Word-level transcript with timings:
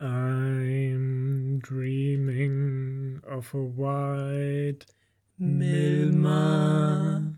I'm 0.00 1.58
dreaming 1.60 3.20
of 3.28 3.52
a 3.52 3.58
white 3.58 4.86
Milma. 5.38 7.34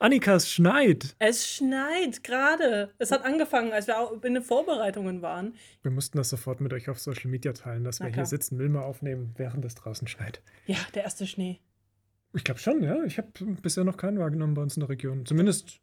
Annika, 0.00 0.36
es 0.36 0.50
schneit. 0.50 1.16
Es 1.18 1.46
schneit 1.46 2.22
gerade. 2.22 2.92
Es 2.98 3.10
hat 3.10 3.24
angefangen, 3.24 3.72
als 3.72 3.88
wir 3.88 3.98
auch 3.98 4.12
in 4.22 4.34
den 4.34 4.42
Vorbereitungen 4.42 5.22
waren. 5.22 5.54
Wir 5.82 5.90
mussten 5.90 6.16
das 6.18 6.30
sofort 6.30 6.60
mit 6.60 6.72
euch 6.72 6.88
auf 6.88 6.98
Social 6.98 7.30
Media 7.30 7.52
teilen, 7.52 7.84
dass 7.84 8.00
Na 8.00 8.06
wir 8.06 8.12
klar. 8.12 8.24
hier 8.24 8.28
sitzen, 8.28 8.56
Milma 8.56 8.80
aufnehmen, 8.82 9.34
während 9.36 9.64
es 9.64 9.74
draußen 9.74 10.06
schneit. 10.08 10.40
Ja, 10.66 10.78
der 10.94 11.02
erste 11.04 11.26
Schnee. 11.26 11.60
Ich 12.32 12.44
glaube 12.44 12.60
schon, 12.60 12.82
ja. 12.82 13.02
Ich 13.04 13.18
habe 13.18 13.28
bisher 13.62 13.84
noch 13.84 13.96
keinen 13.96 14.18
wahrgenommen 14.18 14.54
bei 14.54 14.62
uns 14.62 14.76
in 14.76 14.80
der 14.80 14.88
Region. 14.88 15.26
Zumindest 15.26 15.80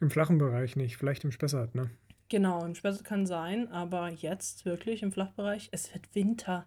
im 0.00 0.10
flachen 0.10 0.38
Bereich 0.38 0.76
nicht. 0.76 0.96
Vielleicht 0.96 1.24
im 1.24 1.32
Spessart, 1.32 1.74
ne? 1.74 1.90
Genau, 2.28 2.64
im 2.64 2.74
Spessart 2.74 3.04
kann 3.04 3.26
sein, 3.26 3.68
aber 3.68 4.10
jetzt 4.10 4.64
wirklich 4.64 5.02
im 5.02 5.12
Flachbereich, 5.12 5.68
es 5.72 5.92
wird 5.94 6.14
Winter. 6.14 6.66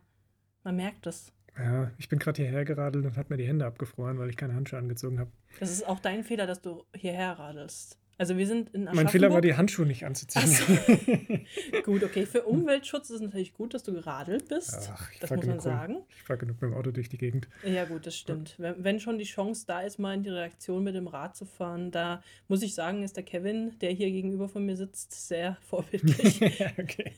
Man 0.64 0.78
merkt 0.78 1.06
es. 1.07 1.33
Ja, 1.57 1.92
ich 1.97 2.07
bin 2.07 2.20
gerade 2.20 2.42
hierher 2.42 2.64
geradelt 2.64 3.06
und 3.06 3.18
hat 3.18 3.29
mir 3.29 3.38
die 3.38 3.47
Hände 3.47 3.66
abgefroren, 3.66 4.18
weil 4.18 4.30
ich 4.30 4.38
keine 4.38 4.56
Handschuhe 4.56 4.80
angezogen 4.80 5.19
habe. 5.19 5.32
Das 5.60 5.71
ist 5.71 5.86
auch 5.86 6.00
dein 6.00 6.24
Fehler, 6.24 6.47
dass 6.47 6.61
du 6.61 6.86
hierher 6.96 7.38
radelst. 7.38 8.00
Also 8.19 8.36
wir 8.37 8.47
sind 8.47 8.71
in 8.75 8.83
Mein 8.83 9.07
Fehler 9.07 9.32
war, 9.32 9.39
die 9.39 9.55
Handschuhe 9.55 9.86
nicht 9.86 10.05
anzuziehen. 10.05 10.43
Ach 10.46 11.83
Gut, 11.83 12.04
okay. 12.04 12.25
Für 12.25 12.43
Umweltschutz 12.43 13.10
ist 13.10 13.15
es 13.15 13.21
natürlich 13.21 13.54
gut, 13.54 13.73
dass 13.73 13.83
du 13.83 13.93
geradelt 13.93 14.50
bist. 14.50 14.91
Ach, 14.93 15.10
ich 15.14 15.19
das 15.19 15.29
muss 15.29 15.37
man 15.37 15.47
genug 15.47 15.61
sagen. 15.61 15.97
Ich 16.10 16.24
fahre 16.24 16.37
genug 16.37 16.61
mit 16.61 16.69
dem 16.69 16.77
Auto 16.77 16.91
durch 16.91 17.07
die 17.07 17.18
Gegend. 17.18 17.47
Ja, 17.63 17.86
gut, 17.86 18.05
das 18.05 18.18
stimmt. 18.18 18.55
Wenn, 18.57 18.83
wenn 18.83 19.00
schon 19.00 19.19
die 19.19 19.24
Chance 19.24 19.63
da 19.65 19.79
ist, 19.79 20.00
mal 20.00 20.15
in 20.15 20.24
die 20.24 20.29
Reaktion 20.29 20.83
mit 20.83 20.96
dem 20.96 21.07
Rad 21.07 21.37
zu 21.37 21.46
fahren, 21.46 21.91
da 21.91 22.21
muss 22.50 22.61
ich 22.61 22.75
sagen, 22.75 23.04
ist 23.04 23.15
der 23.15 23.24
Kevin, 23.24 23.79
der 23.79 23.91
hier 23.91 24.11
gegenüber 24.11 24.49
von 24.49 24.65
mir 24.65 24.75
sitzt, 24.75 25.13
sehr 25.29 25.55
vorbildlich. 25.69 26.41
okay. 26.77 27.13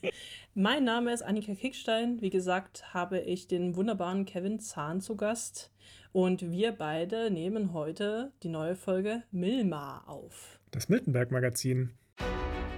mein 0.54 0.84
Name 0.84 1.12
ist 1.14 1.24
Annika 1.24 1.56
Kickstein. 1.56 2.22
Wie 2.22 2.30
gesagt, 2.30 2.94
habe 2.94 3.20
ich 3.22 3.48
den 3.48 3.76
wunderbaren 3.76 4.26
Kevin 4.26 4.60
Zahn 4.60 5.02
zu 5.02 5.16
Gast. 5.16 5.72
Und 6.14 6.52
wir 6.52 6.74
beide 6.74 7.32
nehmen 7.32 7.74
heute 7.74 8.32
die 8.44 8.50
neue 8.50 8.76
Folge 8.76 9.24
Milma 9.32 10.04
auf. 10.06 10.61
Das 10.74 10.88
Miltenberg-Magazin. 10.88 11.90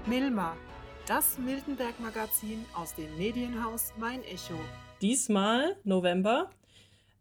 Milma, 0.07 0.57
das 1.05 1.37
Miltenberg-Magazin 1.37 2.65
aus 2.73 2.95
dem 2.95 3.15
Medienhaus 3.19 3.93
Mein 3.99 4.23
Echo. 4.23 4.59
Diesmal, 4.99 5.75
November, 5.83 6.49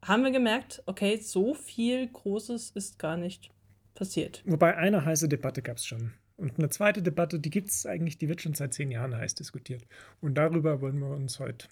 haben 0.02 0.24
wir 0.24 0.30
gemerkt, 0.30 0.82
okay, 0.86 1.18
so 1.18 1.52
viel 1.52 2.08
Großes 2.08 2.70
ist 2.70 2.98
gar 2.98 3.18
nicht 3.18 3.50
passiert. 3.94 4.42
Wobei 4.46 4.74
eine 4.74 5.04
heiße 5.04 5.28
Debatte 5.28 5.60
gab 5.60 5.76
es 5.76 5.84
schon. 5.84 6.14
Und 6.38 6.58
eine 6.58 6.70
zweite 6.70 7.02
Debatte, 7.02 7.38
die 7.38 7.50
gibt 7.50 7.68
es 7.68 7.84
eigentlich, 7.84 8.16
die 8.16 8.30
wird 8.30 8.40
schon 8.40 8.54
seit 8.54 8.72
zehn 8.72 8.90
Jahren 8.90 9.14
heiß 9.14 9.34
diskutiert. 9.34 9.86
Und 10.22 10.36
darüber 10.36 10.80
wollen 10.80 10.98
wir 11.00 11.10
uns 11.10 11.38
heute 11.38 11.68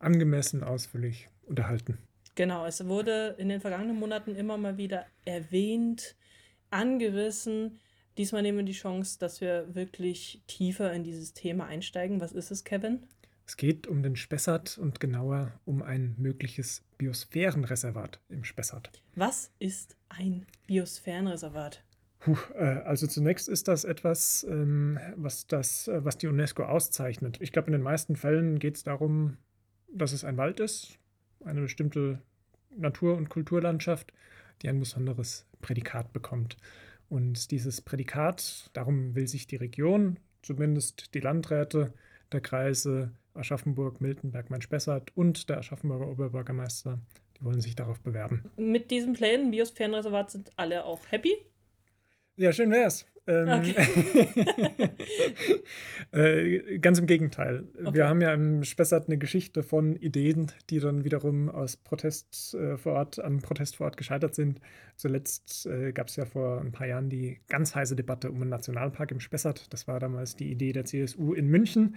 angemessen 0.00 0.64
ausführlich 0.64 1.28
unterhalten. 1.46 1.98
Genau, 2.34 2.66
es 2.66 2.84
wurde 2.88 3.36
in 3.38 3.48
den 3.48 3.60
vergangenen 3.60 4.00
Monaten 4.00 4.34
immer 4.34 4.56
mal 4.56 4.78
wieder 4.78 5.06
erwähnt, 5.24 6.16
angerissen. 6.70 7.78
Diesmal 8.18 8.42
nehmen 8.42 8.58
wir 8.58 8.64
die 8.64 8.72
Chance, 8.72 9.18
dass 9.18 9.40
wir 9.40 9.74
wirklich 9.74 10.42
tiefer 10.46 10.92
in 10.92 11.04
dieses 11.04 11.32
Thema 11.32 11.66
einsteigen. 11.66 12.20
Was 12.20 12.32
ist 12.32 12.50
es, 12.50 12.64
Kevin? 12.64 13.06
Es 13.46 13.56
geht 13.56 13.86
um 13.86 14.02
den 14.02 14.14
Spessart 14.14 14.78
und 14.78 15.00
genauer 15.00 15.58
um 15.64 15.82
ein 15.82 16.14
mögliches 16.18 16.84
Biosphärenreservat 16.98 18.20
im 18.28 18.44
Spessart. 18.44 18.92
Was 19.16 19.50
ist 19.58 19.96
ein 20.08 20.46
Biosphärenreservat? 20.66 21.82
Puh, 22.20 22.36
äh, 22.54 22.82
also 22.84 23.06
zunächst 23.06 23.48
ist 23.48 23.66
das 23.66 23.84
etwas, 23.84 24.46
ähm, 24.48 25.00
was, 25.16 25.46
das, 25.46 25.88
äh, 25.88 26.04
was 26.04 26.18
die 26.18 26.28
UNESCO 26.28 26.64
auszeichnet. 26.64 27.38
Ich 27.40 27.50
glaube, 27.50 27.68
in 27.68 27.72
den 27.72 27.82
meisten 27.82 28.14
Fällen 28.14 28.58
geht 28.58 28.76
es 28.76 28.84
darum, 28.84 29.38
dass 29.92 30.12
es 30.12 30.22
ein 30.22 30.36
Wald 30.36 30.60
ist, 30.60 30.98
eine 31.44 31.62
bestimmte 31.62 32.20
Natur- 32.76 33.16
und 33.16 33.30
Kulturlandschaft, 33.30 34.12
die 34.62 34.68
ein 34.68 34.78
besonderes 34.78 35.46
Prädikat 35.60 36.12
bekommt. 36.12 36.56
Und 37.10 37.50
dieses 37.50 37.80
Prädikat, 37.80 38.70
darum 38.72 39.16
will 39.16 39.26
sich 39.26 39.48
die 39.48 39.56
Region, 39.56 40.18
zumindest 40.42 41.12
die 41.12 41.20
Landräte 41.20 41.92
der 42.32 42.40
Kreise 42.40 43.12
Aschaffenburg, 43.34 44.00
Miltenberg, 44.00 44.48
Main-Spessart 44.48 45.16
und 45.16 45.48
der 45.48 45.58
Aschaffenburger 45.58 46.08
Oberbürgermeister, 46.08 47.00
die 47.36 47.44
wollen 47.44 47.60
sich 47.60 47.74
darauf 47.74 48.00
bewerben. 48.00 48.44
Mit 48.56 48.92
diesen 48.92 49.14
Plänen, 49.14 49.50
Biosphärenreservat, 49.50 50.30
sind 50.30 50.50
alle 50.56 50.84
auch 50.84 51.00
happy. 51.10 51.34
Ja, 52.36 52.52
schön 52.52 52.70
wär's. 52.70 53.06
Ähm, 53.30 53.74
äh, 56.12 56.78
ganz 56.78 56.98
im 56.98 57.06
Gegenteil. 57.06 57.64
Okay. 57.78 57.94
Wir 57.94 58.08
haben 58.08 58.20
ja 58.20 58.34
im 58.34 58.64
Spessart 58.64 59.06
eine 59.06 59.18
Geschichte 59.18 59.62
von 59.62 59.94
Ideen, 59.94 60.50
die 60.68 60.80
dann 60.80 61.04
wiederum 61.04 61.48
aus 61.48 61.76
Protest 61.76 62.54
äh, 62.54 62.76
vor 62.76 62.94
Ort, 62.94 63.22
am 63.22 63.40
Protest 63.40 63.76
vor 63.76 63.86
Ort 63.86 63.96
gescheitert 63.96 64.34
sind. 64.34 64.60
Zuletzt 64.96 65.66
äh, 65.66 65.92
gab 65.92 66.08
es 66.08 66.16
ja 66.16 66.24
vor 66.24 66.60
ein 66.60 66.72
paar 66.72 66.88
Jahren 66.88 67.08
die 67.08 67.38
ganz 67.48 67.74
heiße 67.74 67.94
Debatte 67.94 68.30
um 68.30 68.40
einen 68.40 68.50
Nationalpark 68.50 69.12
im 69.12 69.20
Spessart. 69.20 69.72
Das 69.72 69.86
war 69.86 70.00
damals 70.00 70.34
die 70.34 70.50
Idee 70.50 70.72
der 70.72 70.84
CSU 70.84 71.32
in 71.32 71.46
München, 71.46 71.96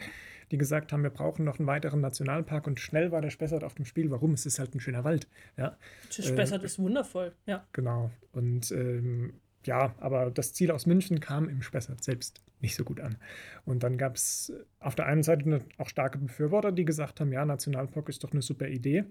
die 0.52 0.60
gesagt 0.60 0.94
haben, 0.94 1.02
wir 1.02 1.10
brauchen 1.10 1.46
noch 1.46 1.58
einen 1.58 1.68
weiteren 1.68 2.02
Nationalpark 2.02 2.68
und 2.68 2.80
schnell 2.80 3.12
war 3.12 3.22
der 3.22 3.32
Spessart 3.32 3.64
auf 3.64 3.74
dem 3.74 3.86
Spiel. 3.86 4.12
Warum? 4.12 4.34
Es 4.34 4.46
ist 4.46 4.60
halt 4.60 4.76
ein 4.76 4.80
schöner 4.80 5.04
Wald. 5.04 5.28
Ja, 5.58 5.78
Spessart 6.12 6.64
ist 6.64 6.78
wundervoll, 6.78 7.34
ja. 7.48 7.66
Genau. 7.72 8.12
Und 8.34 8.72
ähm, 8.72 9.34
ja, 9.68 9.94
aber 10.00 10.32
das 10.32 10.54
Ziel 10.54 10.72
aus 10.72 10.86
München 10.86 11.20
kam 11.20 11.50
im 11.50 11.62
Spessart 11.62 12.04
selbst 12.04 12.42
nicht 12.62 12.76
so 12.76 12.84
gut 12.84 13.00
an. 13.02 13.18
Und 13.66 13.84
dann 13.84 13.98
gab 13.98 14.16
es 14.16 14.54
auf 14.80 14.96
der 14.96 15.06
einen 15.06 15.24
Seite 15.24 15.46
eine- 15.46 15.62
auch 15.78 15.90
starke 15.90 16.18
Befürworter, 16.18 16.72
die 16.72 16.86
gesagt 16.86 17.20
haben, 17.20 17.32
ja, 17.32 17.46
Nationalpark 17.46 18.10
ist 18.10 18.24
doch 18.24 18.32
eine 18.32 18.42
super 18.42 18.68
Idee. 18.68 19.06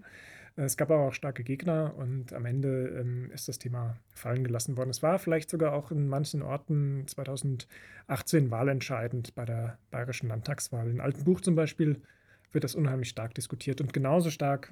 Es 0.55 0.77
gab 0.77 0.91
aber 0.91 1.07
auch 1.07 1.13
starke 1.13 1.43
Gegner 1.43 1.95
und 1.97 2.31
am 2.33 2.45
Ende 2.45 2.89
ähm, 2.99 3.31
ist 3.31 3.47
das 3.47 3.57
Thema 3.57 3.97
fallen 4.13 4.43
gelassen 4.43 4.77
worden. 4.77 4.91
Es 4.91 5.01
war 5.01 5.17
vielleicht 5.17 5.49
sogar 5.49 5.73
auch 5.73 5.89
in 5.89 6.07
manchen 6.07 6.43
Orten 6.43 7.07
2018 7.07 8.51
wahlentscheidend 8.51 9.33
bei 9.33 9.45
der 9.45 9.79
bayerischen 9.89 10.29
Landtagswahl. 10.29 10.89
In 10.89 10.99
Altenbuch 11.01 11.41
zum 11.41 11.55
Beispiel 11.55 12.01
wird 12.51 12.63
das 12.63 12.75
unheimlich 12.75 13.09
stark 13.09 13.33
diskutiert 13.33 13.81
und 13.81 13.93
genauso 13.93 14.29
stark 14.29 14.71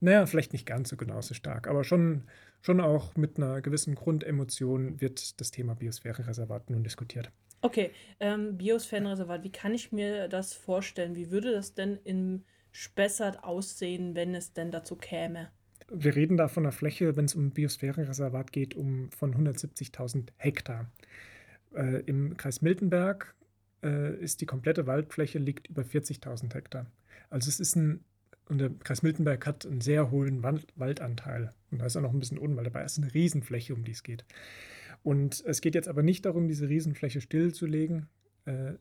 naja, 0.00 0.26
vielleicht 0.26 0.52
nicht 0.52 0.66
ganz 0.66 0.88
so 0.88 0.96
genauso 0.96 1.34
stark, 1.34 1.66
aber 1.68 1.84
schon, 1.84 2.24
schon 2.60 2.80
auch 2.80 3.16
mit 3.16 3.36
einer 3.38 3.60
gewissen 3.60 3.94
Grundemotion 3.94 5.00
wird 5.00 5.40
das 5.40 5.50
Thema 5.50 5.74
Biosphärenreservat 5.74 6.70
nun 6.70 6.84
diskutiert. 6.84 7.30
Okay, 7.62 7.90
ähm, 8.20 8.58
Biosphärenreservat, 8.58 9.42
wie 9.42 9.52
kann 9.52 9.74
ich 9.74 9.92
mir 9.92 10.28
das 10.28 10.54
vorstellen? 10.54 11.16
Wie 11.16 11.30
würde 11.30 11.52
das 11.52 11.74
denn 11.74 11.98
im 12.04 12.44
Spessart 12.70 13.42
aussehen, 13.42 14.14
wenn 14.14 14.34
es 14.34 14.52
denn 14.52 14.70
dazu 14.70 14.96
käme? 14.96 15.48
Wir 15.88 16.14
reden 16.16 16.36
da 16.36 16.48
von 16.48 16.64
einer 16.64 16.72
Fläche, 16.72 17.16
wenn 17.16 17.26
es 17.26 17.34
um 17.34 17.52
Biosphärenreservat 17.52 18.52
geht, 18.52 18.74
um 18.74 19.10
von 19.12 19.34
170.000 19.34 20.28
Hektar. 20.36 20.90
Äh, 21.74 22.00
Im 22.06 22.36
Kreis 22.36 22.60
Miltenberg 22.60 23.34
äh, 23.82 24.16
ist 24.16 24.40
die 24.40 24.46
komplette 24.46 24.86
Waldfläche 24.86 25.38
liegt 25.38 25.68
über 25.68 25.82
40.000 25.82 26.54
Hektar. 26.54 26.86
Also 27.30 27.48
es 27.48 27.60
ist 27.60 27.76
ein, 27.76 28.04
und 28.48 28.58
der 28.58 28.70
Kreis 28.70 29.02
Miltenberg 29.02 29.44
hat 29.46 29.66
einen 29.66 29.80
sehr 29.80 30.10
hohen 30.10 30.42
Wald, 30.42 30.66
Waldanteil. 30.76 31.52
Und 31.70 31.80
da 31.80 31.86
ist 31.86 31.96
auch 31.96 32.02
noch 32.02 32.12
ein 32.12 32.20
bisschen 32.20 32.38
Unwald 32.38 32.66
dabei. 32.66 32.82
Es 32.82 32.92
ist 32.96 33.02
eine 33.02 33.12
Riesenfläche, 33.12 33.74
um 33.74 33.84
die 33.84 33.92
es 33.92 34.02
geht. 34.02 34.24
Und 35.02 35.44
es 35.46 35.60
geht 35.60 35.74
jetzt 35.74 35.88
aber 35.88 36.02
nicht 36.02 36.24
darum, 36.24 36.48
diese 36.48 36.68
Riesenfläche 36.68 37.20
stillzulegen, 37.20 38.08
äh, 38.44 38.74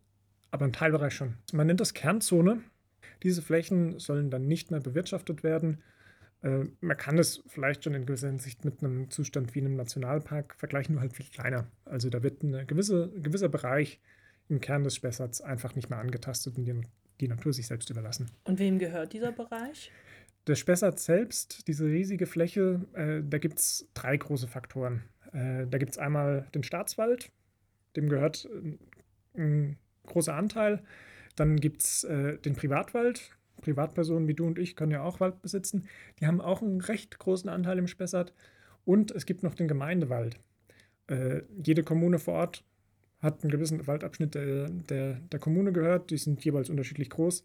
aber 0.52 0.66
ein 0.66 0.74
Teilbereich 0.74 1.14
schon. 1.14 1.36
Man 1.52 1.68
nennt 1.68 1.82
das 1.82 1.94
Kernzone. 1.94 2.62
Diese 3.24 3.42
Flächen 3.42 4.00
sollen 4.00 4.30
dann 4.30 4.48
nicht 4.48 4.72
mehr 4.72 4.80
bewirtschaftet 4.80 5.44
werden. 5.44 5.82
Äh, 6.42 6.66
man 6.82 6.98
kann 6.98 7.18
es 7.18 7.44
vielleicht 7.48 7.84
schon 7.84 7.96
in 7.96 8.06
gewisser 8.06 8.28
Hinsicht 8.28 8.66
mit 8.66 8.84
einem 8.84 9.10
Zustand 9.10 9.56
wie 9.56 9.60
einem 9.60 9.76
Nationalpark 9.76 10.56
vergleichen, 10.56 10.94
nur 10.94 11.02
halt 11.02 11.14
viel 11.14 11.26
kleiner. 11.28 11.68
Also 11.86 12.10
da 12.10 12.22
wird 12.22 12.44
eine 12.44 12.66
gewisse, 12.66 13.12
ein 13.16 13.24
gewisser 13.24 13.50
Bereich 13.50 14.00
im 14.48 14.62
Kern 14.62 14.84
des 14.84 14.96
Spessarts 14.96 15.42
einfach 15.42 15.76
nicht 15.76 15.90
mehr 15.90 16.00
angetastet 16.00 16.58
und 16.58 16.66
die, 16.66 16.82
die 17.20 17.28
Natur 17.28 17.54
sich 17.54 17.68
selbst 17.68 17.90
überlassen. 17.90 18.30
Und 18.44 18.60
wem 18.60 18.80
gehört 18.80 19.14
dieser 19.14 19.32
Bereich? 19.32 19.92
Der 20.48 20.56
Spessart 20.56 21.00
selbst, 21.00 21.68
diese 21.68 21.86
riesige 21.86 22.28
Fläche, 22.28 22.86
äh, 22.94 23.22
da 23.28 23.38
gibt 23.40 23.60
es 23.60 23.88
drei 23.94 24.16
große 24.16 24.48
Faktoren. 24.48 25.04
Äh, 25.34 25.66
da 25.68 25.78
gibt 25.78 25.94
es 25.94 25.98
einmal 25.98 26.48
den 26.54 26.64
Staatswald, 26.64 27.32
dem 27.96 28.10
gehört 28.10 28.48
ein, 28.52 28.80
ein 29.36 29.78
großer 30.06 30.36
Anteil. 30.36 30.84
Dann 31.36 31.60
gibt 31.60 31.82
es 31.82 32.04
äh, 32.04 32.38
den 32.38 32.56
Privatwald. 32.56 33.32
Privatpersonen 33.62 34.28
wie 34.28 34.34
du 34.34 34.46
und 34.46 34.60
ich 34.60 34.76
können 34.76 34.92
ja 34.92 35.02
auch 35.02 35.20
Wald 35.20 35.42
besitzen. 35.42 35.88
Die 36.20 36.28
haben 36.28 36.42
auch 36.42 36.62
einen 36.62 36.82
recht 36.82 37.18
großen 37.18 37.50
Anteil 37.50 37.80
im 37.80 37.88
Spessart. 37.88 38.34
Und 38.84 39.12
es 39.12 39.26
gibt 39.26 39.42
noch 39.42 39.56
den 39.56 39.68
Gemeindewald. 39.68 40.38
Äh, 41.08 41.42
jede 41.64 41.84
Kommune 41.84 42.20
vor 42.20 42.36
Ort 42.36 42.64
hat 43.22 43.44
einen 43.44 43.52
gewissen 43.52 43.86
Waldabschnitt, 43.88 44.36
der, 44.36 44.70
der 44.70 45.14
der 45.14 45.40
Kommune 45.40 45.72
gehört. 45.72 46.12
Die 46.12 46.18
sind 46.18 46.44
jeweils 46.44 46.70
unterschiedlich 46.70 47.10
groß. 47.10 47.44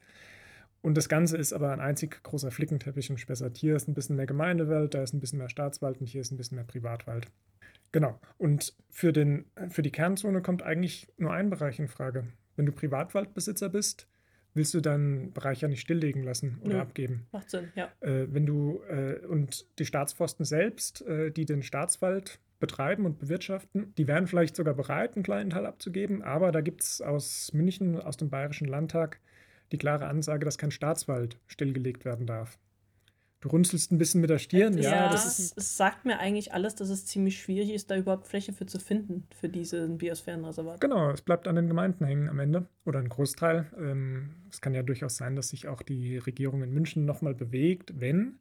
Und 0.83 0.97
das 0.97 1.09
Ganze 1.09 1.37
ist 1.37 1.53
aber 1.53 1.73
ein 1.73 1.81
einzig 1.81 2.23
großer 2.23 2.51
Flickenteppich 2.51 3.11
im 3.11 3.19
Spessart. 3.19 3.57
Hier 3.57 3.77
ist 3.77 3.89
ein 3.89 3.95
bisschen 3.95 4.17
mehr 4.17 4.27
Gemeindewald, 4.27 4.95
da 4.95 5.03
ist 5.03 5.13
ein 5.13 5.21
bisschen 5.21 5.39
mehr 5.39 5.51
Staatswald 5.51 6.01
und 6.01 6.07
hier 6.07 6.23
ist 6.23 6.31
ein 6.31 6.39
bisschen 6.39 6.57
mehr 6.57 6.65
Privatwald. 6.65 7.27
Genau. 7.93 8.19
Und 8.39 8.75
für, 8.89 9.13
den, 9.13 9.47
für 9.69 9.83
die 9.83 9.91
Kernzone 9.91 10.43
kommt 10.43 10.63
eigentlich 10.63 11.13
nur 11.19 11.33
ein 11.33 11.51
Bereich 11.51 11.79
in 11.79 11.89
Frage. 11.89 12.29
Wenn 12.57 12.67
du 12.67 12.73
Privatwaldbesitzer 12.73 13.69
bist, 13.69 14.07
willst 14.55 14.75
du 14.75 14.81
deinen 14.81 15.33
Bereich 15.33 15.61
ja 15.61 15.69
nicht 15.69 15.81
stilllegen 15.81 16.23
lassen 16.23 16.59
oder 16.63 16.75
Nö. 16.77 16.81
abgeben. 16.81 17.27
Macht 17.33 17.51
Sinn, 17.51 17.73
ja. 17.75 17.91
Äh, 18.01 18.27
wenn 18.33 18.47
du 18.47 18.83
äh, 18.89 19.25
und 19.27 19.67
die 19.79 19.85
Staatsforsten 19.85 20.45
selbst, 20.45 21.03
äh, 21.03 21.31
die 21.31 21.45
den 21.45 21.63
Staatswald 21.63 22.41
betreiben 22.61 23.07
und 23.07 23.19
bewirtschaften, 23.19 23.95
die 23.97 24.07
wären 24.07 24.27
vielleicht 24.27 24.55
sogar 24.55 24.75
bereit, 24.75 25.17
einen 25.17 25.25
kleinen 25.25 25.51
Teil 25.51 25.67
abzugeben, 25.67 26.23
aber 26.23 26.53
da 26.53 26.61
gibt 26.61 26.83
es 26.83 27.01
aus 27.01 27.53
München, 27.53 28.01
aus 28.01 28.17
dem 28.17 28.31
Bayerischen 28.31 28.69
Landtag, 28.69 29.21
die 29.73 29.79
klare 29.79 30.07
Ansage, 30.07 30.45
dass 30.45 30.59
kein 30.59 30.71
Staatswald 30.71 31.39
stillgelegt 31.47 32.05
werden 32.05 32.27
darf. 32.27 32.59
Du 33.41 33.49
runzelst 33.49 33.91
ein 33.91 33.97
bisschen 33.97 34.21
mit 34.21 34.29
der 34.29 34.39
Stirn, 34.39 34.77
ja, 34.77 34.91
ja 34.91 35.09
das 35.09 35.39
ist 35.39 35.57
es 35.57 35.77
sagt 35.79 36.05
mir 36.05 36.19
eigentlich 36.19 36.53
alles, 36.53 36.75
dass 36.75 36.91
es 36.91 37.07
ziemlich 37.07 37.41
schwierig 37.41 37.71
ist, 37.71 37.91
da 37.91 37.97
überhaupt 37.97 38.27
Fläche 38.27 38.53
für 38.53 38.67
zu 38.67 38.79
finden, 38.79 39.27
für 39.35 39.49
diesen 39.49 39.97
Biosphärenreservat. 39.97 40.79
Genau, 40.79 41.11
es 41.11 41.23
bleibt 41.23 41.49
an 41.49 41.57
den 41.57 41.67
Gemeinden 41.67 42.05
hängen 42.05 42.29
am 42.29 42.39
Ende 42.39 42.67
oder 42.85 42.99
ein 42.99 43.09
Großteil. 43.09 43.73
Ähm, 43.79 44.35
es 44.51 44.61
kann 44.61 44.75
ja 44.75 44.83
durchaus 44.83 45.17
sein, 45.17 45.37
dass 45.37 45.49
sich 45.49 45.69
auch 45.69 45.81
die 45.81 46.19
Regierung 46.19 46.63
in 46.63 46.71
München 46.71 47.07
nochmal 47.07 47.35
bewegt, 47.35 47.99
wenn 47.99 48.39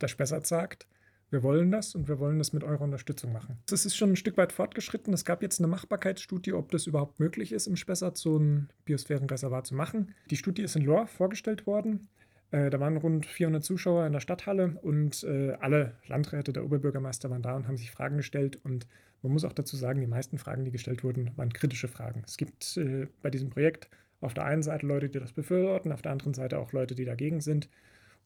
der 0.00 0.08
Spessart 0.08 0.48
sagt, 0.48 0.88
wir 1.34 1.42
wollen 1.42 1.70
das 1.70 1.94
und 1.94 2.08
wir 2.08 2.18
wollen 2.18 2.38
das 2.38 2.52
mit 2.52 2.62
eurer 2.62 2.80
Unterstützung 2.80 3.32
machen. 3.32 3.58
Es 3.70 3.84
ist 3.84 3.96
schon 3.96 4.10
ein 4.10 4.16
Stück 4.16 4.36
weit 4.36 4.52
fortgeschritten. 4.52 5.12
Es 5.12 5.24
gab 5.24 5.42
jetzt 5.42 5.60
eine 5.60 5.66
Machbarkeitsstudie, 5.66 6.52
ob 6.52 6.70
das 6.70 6.86
überhaupt 6.86 7.18
möglich 7.18 7.52
ist, 7.52 7.66
im 7.66 7.76
Spessart 7.76 8.16
so 8.16 8.38
ein 8.38 8.70
Biosphärenreservat 8.84 9.66
zu 9.66 9.74
machen. 9.74 10.14
Die 10.30 10.36
Studie 10.36 10.62
ist 10.62 10.76
in 10.76 10.82
Lohr 10.82 11.08
vorgestellt 11.08 11.66
worden. 11.66 12.08
Äh, 12.52 12.70
da 12.70 12.78
waren 12.78 12.96
rund 12.96 13.26
400 13.26 13.64
Zuschauer 13.64 14.06
in 14.06 14.12
der 14.12 14.20
Stadthalle 14.20 14.78
und 14.82 15.24
äh, 15.24 15.54
alle 15.60 15.96
Landräte, 16.06 16.52
der 16.52 16.64
Oberbürgermeister 16.64 17.28
waren 17.28 17.42
da 17.42 17.56
und 17.56 17.66
haben 17.66 17.76
sich 17.76 17.90
Fragen 17.90 18.16
gestellt. 18.16 18.60
Und 18.62 18.86
man 19.22 19.32
muss 19.32 19.44
auch 19.44 19.52
dazu 19.52 19.76
sagen, 19.76 20.00
die 20.00 20.06
meisten 20.06 20.38
Fragen, 20.38 20.64
die 20.64 20.70
gestellt 20.70 21.02
wurden, 21.02 21.32
waren 21.36 21.52
kritische 21.52 21.88
Fragen. 21.88 22.22
Es 22.24 22.36
gibt 22.36 22.76
äh, 22.76 23.08
bei 23.22 23.30
diesem 23.30 23.50
Projekt 23.50 23.88
auf 24.20 24.34
der 24.34 24.44
einen 24.44 24.62
Seite 24.62 24.86
Leute, 24.86 25.08
die 25.08 25.18
das 25.18 25.32
befürworten, 25.32 25.90
auf 25.90 26.00
der 26.00 26.12
anderen 26.12 26.32
Seite 26.32 26.60
auch 26.60 26.72
Leute, 26.72 26.94
die 26.94 27.04
dagegen 27.04 27.40
sind. 27.40 27.68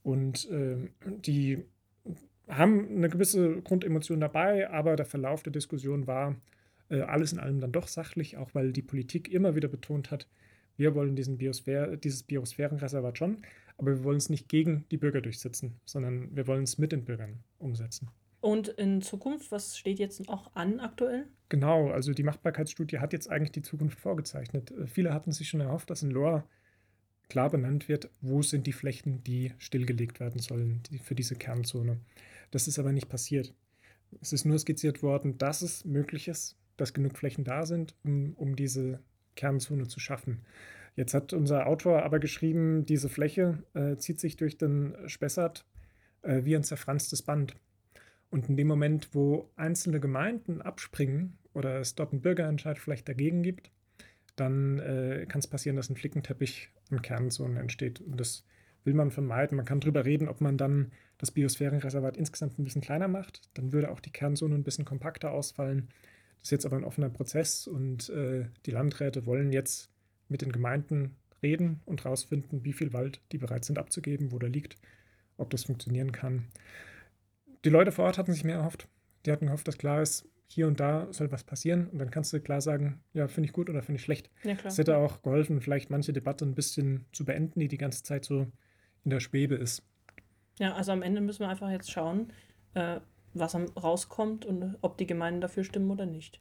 Und 0.04 0.48
die 1.04 1.64
haben 2.48 2.88
eine 2.96 3.08
gewisse 3.08 3.60
Grundemotion 3.62 4.20
dabei, 4.20 4.70
aber 4.70 4.96
der 4.96 5.06
Verlauf 5.06 5.42
der 5.42 5.52
Diskussion 5.52 6.06
war 6.06 6.36
äh, 6.90 7.00
alles 7.00 7.32
in 7.32 7.38
allem 7.38 7.60
dann 7.60 7.72
doch 7.72 7.88
sachlich, 7.88 8.36
auch 8.36 8.54
weil 8.54 8.72
die 8.72 8.82
Politik 8.82 9.28
immer 9.28 9.54
wieder 9.54 9.68
betont 9.68 10.10
hat, 10.10 10.28
wir 10.76 10.94
wollen 10.94 11.16
diesen 11.16 11.38
Biosphäre, 11.38 11.98
dieses 11.98 12.22
Biosphärenreservat 12.22 13.18
schon, 13.18 13.38
aber 13.76 13.96
wir 13.96 14.04
wollen 14.04 14.18
es 14.18 14.30
nicht 14.30 14.48
gegen 14.48 14.84
die 14.90 14.96
Bürger 14.96 15.20
durchsetzen, 15.20 15.80
sondern 15.84 16.34
wir 16.34 16.46
wollen 16.46 16.62
es 16.62 16.78
mit 16.78 16.92
den 16.92 17.04
Bürgern 17.04 17.40
umsetzen. 17.58 18.08
Und 18.40 18.68
in 18.68 19.02
Zukunft, 19.02 19.50
was 19.50 19.76
steht 19.76 19.98
jetzt 19.98 20.28
auch 20.28 20.54
an 20.54 20.78
aktuell? 20.78 21.26
Genau, 21.48 21.90
also 21.90 22.12
die 22.12 22.22
Machbarkeitsstudie 22.22 23.00
hat 23.00 23.12
jetzt 23.12 23.28
eigentlich 23.28 23.50
die 23.50 23.62
Zukunft 23.62 23.98
vorgezeichnet. 23.98 24.70
Äh, 24.70 24.86
Viele 24.86 25.12
hatten 25.12 25.32
sich 25.32 25.48
schon 25.48 25.60
erhofft, 25.60 25.90
dass 25.90 26.02
in 26.02 26.12
Lohr 26.12 26.46
klar 27.28 27.50
benannt 27.50 27.88
wird, 27.88 28.08
wo 28.20 28.42
sind 28.42 28.66
die 28.66 28.72
Flächen, 28.72 29.22
die 29.24 29.52
stillgelegt 29.58 30.20
werden 30.20 30.40
sollen 30.40 30.82
für 31.02 31.14
diese 31.14 31.34
Kernzone. 31.34 31.98
Das 32.50 32.68
ist 32.68 32.78
aber 32.78 32.92
nicht 32.92 33.08
passiert. 33.08 33.54
Es 34.20 34.32
ist 34.32 34.44
nur 34.44 34.58
skizziert 34.58 35.02
worden, 35.02 35.38
dass 35.38 35.62
es 35.62 35.84
möglich 35.84 36.28
ist, 36.28 36.56
dass 36.76 36.94
genug 36.94 37.18
Flächen 37.18 37.44
da 37.44 37.66
sind, 37.66 37.94
um, 38.04 38.34
um 38.34 38.56
diese 38.56 39.00
Kernzone 39.34 39.86
zu 39.86 40.00
schaffen. 40.00 40.44
Jetzt 40.96 41.14
hat 41.14 41.32
unser 41.32 41.66
Autor 41.66 42.02
aber 42.02 42.18
geschrieben, 42.18 42.84
diese 42.86 43.08
Fläche 43.08 43.62
äh, 43.74 43.96
zieht 43.96 44.18
sich 44.18 44.36
durch 44.36 44.58
den 44.58 44.96
Spessart 45.06 45.64
äh, 46.22 46.44
wie 46.44 46.56
ein 46.56 46.64
zerfranstes 46.64 47.22
Band. 47.22 47.54
Und 48.30 48.48
in 48.48 48.56
dem 48.56 48.66
Moment, 48.66 49.14
wo 49.14 49.50
einzelne 49.56 50.00
Gemeinden 50.00 50.60
abspringen 50.60 51.38
oder 51.54 51.78
es 51.80 51.94
dort 51.94 52.12
einen 52.12 52.20
Bürgerentscheid 52.20 52.78
vielleicht 52.78 53.08
dagegen 53.08 53.42
gibt, 53.42 53.70
dann 54.36 54.78
äh, 54.78 55.26
kann 55.28 55.38
es 55.38 55.46
passieren, 55.46 55.76
dass 55.76 55.88
ein 55.88 55.96
Flickenteppich 55.96 56.70
an 56.90 57.02
Kernzonen 57.02 57.56
entsteht. 57.56 58.00
Und 58.00 58.18
das 58.18 58.44
will 58.88 58.94
man 58.94 59.10
vermeiden. 59.10 59.56
Man 59.56 59.66
kann 59.66 59.80
darüber 59.80 60.06
reden, 60.06 60.28
ob 60.28 60.40
man 60.40 60.56
dann 60.56 60.92
das 61.18 61.30
Biosphärenreservat 61.30 62.16
insgesamt 62.16 62.58
ein 62.58 62.64
bisschen 62.64 62.80
kleiner 62.80 63.06
macht. 63.06 63.42
Dann 63.52 63.74
würde 63.74 63.90
auch 63.90 64.00
die 64.00 64.10
Kernzone 64.10 64.54
ein 64.54 64.64
bisschen 64.64 64.86
kompakter 64.86 65.30
ausfallen. 65.30 65.88
Das 66.40 66.48
ist 66.48 66.52
jetzt 66.52 66.66
aber 66.66 66.78
ein 66.78 66.84
offener 66.84 67.10
Prozess 67.10 67.66
und 67.66 68.08
äh, 68.08 68.46
die 68.64 68.70
Landräte 68.70 69.26
wollen 69.26 69.52
jetzt 69.52 69.90
mit 70.28 70.40
den 70.40 70.52
Gemeinden 70.52 71.16
reden 71.42 71.80
und 71.84 72.04
herausfinden, 72.04 72.64
wie 72.64 72.72
viel 72.72 72.94
Wald 72.94 73.20
die 73.30 73.38
bereit 73.38 73.66
sind 73.66 73.78
abzugeben, 73.78 74.32
wo 74.32 74.38
der 74.38 74.48
liegt, 74.48 74.76
ob 75.36 75.50
das 75.50 75.64
funktionieren 75.64 76.12
kann. 76.12 76.46
Die 77.64 77.70
Leute 77.70 77.92
vor 77.92 78.06
Ort 78.06 78.16
hatten 78.16 78.32
sich 78.32 78.44
mehr 78.44 78.56
erhofft. 78.56 78.88
Die 79.26 79.32
hatten 79.32 79.46
gehofft, 79.46 79.68
dass 79.68 79.76
klar 79.76 80.00
ist, 80.00 80.26
hier 80.46 80.66
und 80.66 80.80
da 80.80 81.08
soll 81.12 81.30
was 81.30 81.44
passieren 81.44 81.88
und 81.88 81.98
dann 81.98 82.10
kannst 82.10 82.32
du 82.32 82.40
klar 82.40 82.62
sagen, 82.62 83.00
ja, 83.12 83.28
finde 83.28 83.48
ich 83.48 83.52
gut 83.52 83.68
oder 83.68 83.82
finde 83.82 83.98
ich 83.98 84.04
schlecht. 84.04 84.30
Ja. 84.44 84.56
Es 84.64 84.78
hätte 84.78 84.96
auch 84.96 85.22
geholfen, 85.22 85.60
vielleicht 85.60 85.90
manche 85.90 86.14
Debatte 86.14 86.46
ein 86.46 86.54
bisschen 86.54 87.04
zu 87.12 87.26
beenden, 87.26 87.60
die 87.60 87.68
die 87.68 87.76
ganze 87.76 88.02
Zeit 88.02 88.24
so 88.24 88.46
in 89.04 89.10
der 89.10 89.20
Schwebe 89.20 89.54
ist. 89.54 89.82
Ja, 90.58 90.74
also 90.74 90.92
am 90.92 91.02
Ende 91.02 91.20
müssen 91.20 91.40
wir 91.40 91.48
einfach 91.48 91.70
jetzt 91.70 91.90
schauen, 91.90 92.32
äh, 92.74 93.00
was 93.34 93.54
rauskommt 93.54 94.44
und 94.44 94.76
ob 94.80 94.98
die 94.98 95.06
Gemeinden 95.06 95.40
dafür 95.40 95.64
stimmen 95.64 95.90
oder 95.90 96.06
nicht. 96.06 96.40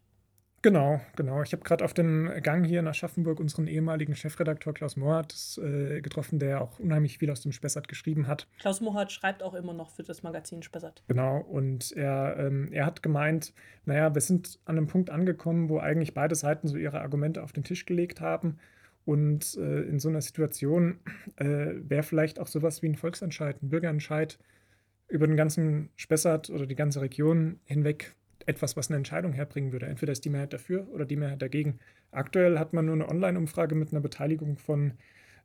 Genau, 0.63 0.99
genau. 1.15 1.43
Ich 1.43 1.53
habe 1.53 1.63
gerade 1.63 1.85
auf 1.85 1.93
dem 1.93 2.31
Gang 2.41 2.65
hier 2.65 2.81
nach 2.81 2.89
Aschaffenburg 2.89 3.39
unseren 3.39 3.67
ehemaligen 3.67 4.15
Chefredakteur 4.15 4.73
Klaus 4.73 4.97
Mohat 4.97 5.59
äh, 5.63 6.01
getroffen, 6.01 6.39
der 6.39 6.61
auch 6.61 6.79
unheimlich 6.79 7.19
viel 7.19 7.29
aus 7.29 7.41
dem 7.41 7.51
Spessart 7.51 7.87
geschrieben 7.87 8.27
hat. 8.27 8.47
Klaus 8.59 8.81
Mohat 8.81 9.11
schreibt 9.11 9.43
auch 9.43 9.53
immer 9.53 9.73
noch 9.73 9.91
für 9.91 10.03
das 10.03 10.23
Magazin 10.23 10.63
Spessart. 10.63 11.03
Genau, 11.07 11.37
und 11.37 11.91
er, 11.91 12.37
ähm, 12.39 12.69
er 12.71 12.87
hat 12.87 13.03
gemeint, 13.03 13.53
naja, 13.85 14.13
wir 14.15 14.21
sind 14.21 14.59
an 14.65 14.77
einem 14.77 14.87
Punkt 14.87 15.11
angekommen, 15.11 15.69
wo 15.69 15.77
eigentlich 15.77 16.15
beide 16.15 16.33
Seiten 16.33 16.67
so 16.67 16.75
ihre 16.75 17.01
Argumente 17.01 17.43
auf 17.43 17.53
den 17.53 17.63
Tisch 17.63 17.85
gelegt 17.85 18.19
haben. 18.19 18.57
Und 19.07 19.55
äh, 19.55 19.83
in 19.83 19.99
so 19.99 20.09
einer 20.09 20.19
Situation 20.19 20.99
äh, 21.37 21.75
wäre 21.79 22.03
vielleicht 22.03 22.41
auch 22.41 22.47
sowas 22.47 22.81
wie 22.81 22.89
ein 22.89 22.97
Volksentscheid, 22.97 23.63
ein 23.63 23.69
Bürgerentscheid 23.69 24.37
über 25.07 25.25
den 25.27 25.37
ganzen 25.37 25.91
Spessart 25.95 26.49
oder 26.49 26.65
die 26.65 26.75
ganze 26.75 26.99
Region 26.99 27.61
hinweg 27.63 28.17
etwas, 28.45 28.75
was 28.75 28.89
eine 28.89 28.97
Entscheidung 28.97 29.31
herbringen 29.31 29.71
würde. 29.71 29.85
Entweder 29.85 30.11
ist 30.11 30.25
die 30.25 30.29
Mehrheit 30.29 30.51
dafür 30.51 30.89
oder 30.89 31.05
die 31.05 31.15
Mehrheit 31.15 31.41
dagegen. 31.41 31.79
Aktuell 32.11 32.59
hat 32.59 32.73
man 32.73 32.85
nur 32.85 32.95
eine 32.95 33.07
Online-Umfrage 33.07 33.75
mit 33.75 33.93
einer 33.93 34.01
Beteiligung 34.01 34.57
von 34.57 34.95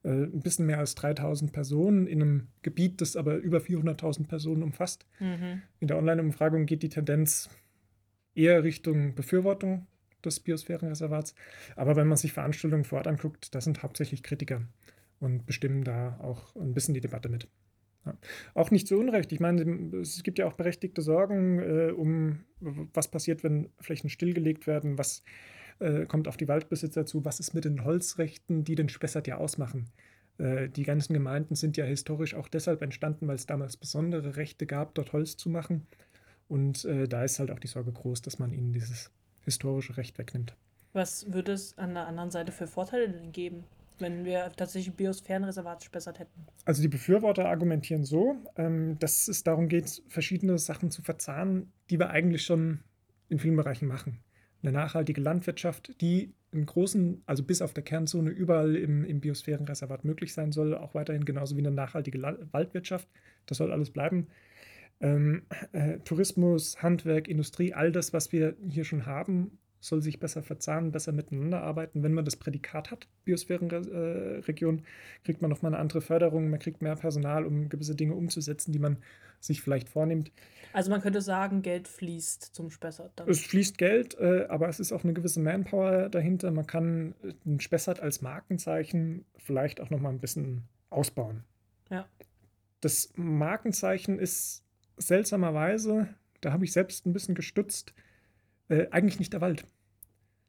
äh, 0.02 0.08
ein 0.08 0.40
bisschen 0.40 0.66
mehr 0.66 0.80
als 0.80 0.96
3000 0.96 1.52
Personen 1.52 2.08
in 2.08 2.20
einem 2.20 2.48
Gebiet, 2.62 3.00
das 3.00 3.14
aber 3.14 3.36
über 3.36 3.58
400.000 3.58 4.26
Personen 4.26 4.64
umfasst. 4.64 5.06
Mhm. 5.20 5.62
In 5.78 5.86
der 5.86 5.98
Online-Umfragung 5.98 6.66
geht 6.66 6.82
die 6.82 6.88
Tendenz 6.88 7.48
eher 8.34 8.64
Richtung 8.64 9.14
Befürwortung 9.14 9.86
des 10.24 10.40
Biosphärenreservats. 10.40 11.34
Aber 11.76 11.96
wenn 11.96 12.08
man 12.08 12.16
sich 12.16 12.32
Veranstaltungen 12.32 12.84
vor 12.84 12.98
Ort 12.98 13.06
anguckt, 13.06 13.54
das 13.54 13.64
sind 13.64 13.82
hauptsächlich 13.82 14.22
Kritiker 14.22 14.62
und 15.20 15.46
bestimmen 15.46 15.84
da 15.84 16.18
auch 16.20 16.54
ein 16.56 16.74
bisschen 16.74 16.94
die 16.94 17.00
Debatte 17.00 17.28
mit. 17.28 17.48
Ja. 18.04 18.16
Auch 18.54 18.70
nicht 18.70 18.88
zu 18.88 18.98
Unrecht. 18.98 19.30
Ich 19.32 19.40
meine, 19.40 19.62
es 19.98 20.22
gibt 20.22 20.38
ja 20.38 20.46
auch 20.46 20.54
berechtigte 20.54 21.02
Sorgen 21.02 21.60
äh, 21.60 21.92
um, 21.92 22.40
was 22.60 23.08
passiert, 23.08 23.44
wenn 23.44 23.68
Flächen 23.78 24.10
stillgelegt 24.10 24.66
werden, 24.66 24.98
was 24.98 25.22
äh, 25.78 26.06
kommt 26.06 26.28
auf 26.28 26.36
die 26.36 26.48
Waldbesitzer 26.48 27.06
zu, 27.06 27.24
was 27.24 27.40
ist 27.40 27.54
mit 27.54 27.64
den 27.64 27.84
Holzrechten, 27.84 28.64
die 28.64 28.74
den 28.74 28.88
Spessart 28.88 29.28
ja 29.28 29.36
ausmachen. 29.36 29.90
Äh, 30.38 30.68
die 30.68 30.82
ganzen 30.82 31.12
Gemeinden 31.12 31.54
sind 31.54 31.76
ja 31.76 31.84
historisch 31.84 32.34
auch 32.34 32.48
deshalb 32.48 32.82
entstanden, 32.82 33.28
weil 33.28 33.36
es 33.36 33.46
damals 33.46 33.76
besondere 33.76 34.36
Rechte 34.36 34.66
gab, 34.66 34.94
dort 34.94 35.12
Holz 35.12 35.36
zu 35.36 35.48
machen. 35.48 35.86
Und 36.48 36.84
äh, 36.84 37.08
da 37.08 37.24
ist 37.24 37.38
halt 37.38 37.50
auch 37.50 37.58
die 37.58 37.68
Sorge 37.68 37.92
groß, 37.92 38.22
dass 38.22 38.38
man 38.38 38.52
ihnen 38.52 38.72
dieses 38.72 39.10
historische 39.44 39.96
Recht 39.96 40.18
wegnimmt. 40.18 40.56
Was 40.92 41.32
würde 41.32 41.52
es 41.52 41.76
an 41.78 41.94
der 41.94 42.06
anderen 42.06 42.30
Seite 42.30 42.52
für 42.52 42.66
Vorteile 42.66 43.08
denn 43.08 43.32
geben? 43.32 43.64
wenn 44.02 44.24
wir 44.24 44.52
tatsächlich 44.56 44.94
Biosphärenreservat 44.94 45.82
spessert 45.84 46.18
hätten? 46.18 46.46
Also 46.66 46.82
die 46.82 46.88
Befürworter 46.88 47.48
argumentieren 47.48 48.04
so, 48.04 48.36
ähm, 48.56 48.98
dass 48.98 49.28
es 49.28 49.44
darum 49.44 49.68
geht, 49.68 50.02
verschiedene 50.08 50.58
Sachen 50.58 50.90
zu 50.90 51.00
verzahnen, 51.00 51.72
die 51.88 51.98
wir 51.98 52.10
eigentlich 52.10 52.44
schon 52.44 52.80
in 53.28 53.38
vielen 53.38 53.56
Bereichen 53.56 53.86
machen. 53.86 54.18
Eine 54.62 54.72
nachhaltige 54.72 55.20
Landwirtschaft, 55.20 56.00
die 56.00 56.34
in 56.52 56.66
großen, 56.66 57.22
also 57.24 57.42
bis 57.42 57.62
auf 57.62 57.72
der 57.72 57.82
Kernzone 57.82 58.30
überall 58.30 58.76
im, 58.76 59.04
im 59.04 59.20
Biosphärenreservat 59.20 60.04
möglich 60.04 60.34
sein 60.34 60.52
soll, 60.52 60.76
auch 60.76 60.94
weiterhin 60.94 61.24
genauso 61.24 61.56
wie 61.56 61.60
eine 61.60 61.70
nachhaltige 61.70 62.20
Waldwirtschaft. 62.52 63.08
Das 63.46 63.58
soll 63.58 63.72
alles 63.72 63.90
bleiben. 63.90 64.28
Ähm, 65.02 65.42
äh, 65.72 65.98
Tourismus, 65.98 66.80
Handwerk, 66.82 67.28
Industrie, 67.28 67.74
all 67.74 67.92
das, 67.92 68.12
was 68.12 68.32
wir 68.32 68.56
hier 68.68 68.84
schon 68.84 69.04
haben, 69.04 69.58
soll 69.80 70.00
sich 70.00 70.20
besser 70.20 70.42
verzahnen, 70.42 70.92
besser 70.92 71.10
miteinander 71.10 71.60
arbeiten. 71.60 72.04
Wenn 72.04 72.14
man 72.14 72.24
das 72.24 72.36
Prädikat 72.36 72.92
hat, 72.92 73.08
Biosphärenregion, 73.24 74.82
kriegt 75.24 75.42
man 75.42 75.50
nochmal 75.50 75.72
eine 75.72 75.80
andere 75.80 76.00
Förderung, 76.00 76.50
man 76.50 76.60
kriegt 76.60 76.82
mehr 76.82 76.94
Personal, 76.94 77.44
um 77.44 77.68
gewisse 77.68 77.96
Dinge 77.96 78.14
umzusetzen, 78.14 78.72
die 78.72 78.78
man 78.78 78.98
sich 79.40 79.60
vielleicht 79.60 79.88
vornimmt. 79.88 80.30
Also 80.72 80.90
man 80.90 81.00
könnte 81.00 81.20
sagen, 81.20 81.62
Geld 81.62 81.88
fließt 81.88 82.54
zum 82.54 82.70
Spessart. 82.70 83.10
Dann. 83.16 83.28
Es 83.28 83.40
fließt 83.40 83.76
Geld, 83.76 84.16
äh, 84.20 84.46
aber 84.48 84.68
es 84.68 84.78
ist 84.78 84.92
auch 84.92 85.02
eine 85.02 85.12
gewisse 85.12 85.40
Manpower 85.40 86.08
dahinter. 86.08 86.52
Man 86.52 86.66
kann 86.68 87.14
den 87.44 87.58
Spessart 87.58 87.98
als 87.98 88.22
Markenzeichen 88.22 89.24
vielleicht 89.36 89.80
auch 89.80 89.90
nochmal 89.90 90.12
ein 90.12 90.20
bisschen 90.20 90.62
ausbauen. 90.90 91.42
Ja. 91.90 92.06
Das 92.80 93.12
Markenzeichen 93.16 94.20
ist 94.20 94.62
seltsamerweise, 95.06 96.08
da 96.40 96.52
habe 96.52 96.64
ich 96.64 96.72
selbst 96.72 97.06
ein 97.06 97.12
bisschen 97.12 97.34
gestützt, 97.34 97.94
äh, 98.68 98.86
eigentlich 98.90 99.18
nicht 99.18 99.32
der 99.32 99.40
Wald. 99.40 99.64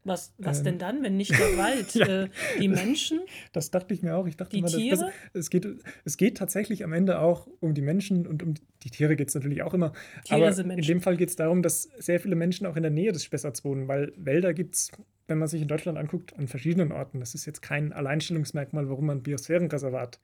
Was, 0.05 0.33
was 0.37 0.59
Ähm. 0.59 0.63
denn 0.65 0.77
dann, 0.79 1.03
wenn 1.03 1.15
nicht 1.15 1.31
der 1.31 1.39
Wald? 1.57 1.93
Ja. 1.95 2.23
äh, 2.23 2.29
die 2.59 2.67
Menschen? 2.67 3.21
Das 3.53 3.71
dachte 3.71 3.93
ich 3.93 4.01
mir 4.01 4.15
auch. 4.15 4.27
Ich 4.27 4.35
dachte 4.35 4.51
Die 4.51 4.59
immer, 4.59 4.67
Tiere? 4.67 4.97
Das, 5.31 5.45
es, 5.45 5.49
geht, 5.49 5.65
es 6.03 6.17
geht 6.17 6.35
tatsächlich 6.37 6.83
am 6.83 6.91
Ende 6.91 7.19
auch 7.19 7.47
um 7.61 7.73
die 7.73 7.81
Menschen 7.81 8.27
und 8.27 8.43
um 8.43 8.55
die 8.83 8.89
Tiere 8.89 9.15
geht 9.15 9.29
es 9.29 9.35
natürlich 9.35 9.63
auch 9.63 9.73
immer. 9.73 9.93
Tiere 10.25 10.41
Aber 10.41 10.51
sind 10.51 10.63
in 10.65 10.75
Menschen. 10.75 10.87
dem 10.95 11.01
Fall 11.01 11.15
geht 11.15 11.29
es 11.29 11.37
darum, 11.37 11.61
dass 11.63 11.83
sehr 11.99 12.19
viele 12.19 12.35
Menschen 12.35 12.67
auch 12.67 12.75
in 12.75 12.81
der 12.83 12.91
Nähe 12.91 13.13
des 13.13 13.23
Spessarts 13.23 13.63
wohnen, 13.63 13.87
weil 13.87 14.11
Wälder 14.17 14.53
gibt 14.53 14.75
es, 14.75 14.91
wenn 15.27 15.37
man 15.37 15.47
sich 15.47 15.61
in 15.61 15.69
Deutschland 15.69 15.97
anguckt, 15.97 16.37
an 16.37 16.49
verschiedenen 16.49 16.91
Orten. 16.91 17.21
Das 17.21 17.33
ist 17.33 17.45
jetzt 17.45 17.61
kein 17.61 17.93
Alleinstellungsmerkmal, 17.93 18.89
warum 18.89 19.05
man 19.05 19.23
Biosphärenreservat 19.23 20.19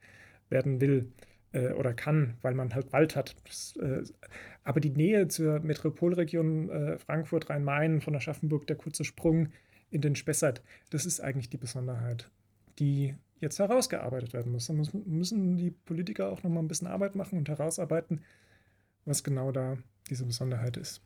werden 0.50 0.82
will 0.82 1.10
äh, 1.52 1.72
oder 1.72 1.94
kann, 1.94 2.34
weil 2.42 2.54
man 2.54 2.74
halt 2.74 2.92
Wald 2.92 3.16
hat. 3.16 3.36
Das, 3.44 3.76
äh, 3.76 4.02
aber 4.64 4.80
die 4.80 4.90
Nähe 4.90 5.28
zur 5.28 5.60
Metropolregion 5.60 6.68
äh, 6.70 6.98
Frankfurt, 6.98 7.50
Rhein-Main, 7.50 8.00
von 8.00 8.14
Aschaffenburg, 8.14 8.66
der 8.66 8.76
kurze 8.76 9.04
Sprung 9.04 9.48
in 9.90 10.00
den 10.00 10.14
Spessart, 10.14 10.62
das 10.90 11.06
ist 11.06 11.20
eigentlich 11.20 11.50
die 11.50 11.56
Besonderheit, 11.56 12.30
die 12.78 13.14
jetzt 13.40 13.58
herausgearbeitet 13.58 14.32
werden 14.32 14.52
muss. 14.52 14.66
Da 14.66 14.74
müssen 14.74 15.56
die 15.56 15.70
Politiker 15.70 16.30
auch 16.30 16.42
noch 16.42 16.50
mal 16.50 16.60
ein 16.60 16.68
bisschen 16.68 16.86
Arbeit 16.86 17.16
machen 17.16 17.38
und 17.38 17.48
herausarbeiten, 17.48 18.22
was 19.04 19.24
genau 19.24 19.50
da 19.50 19.78
diese 20.08 20.26
Besonderheit 20.26 20.76
ist. 20.76 21.02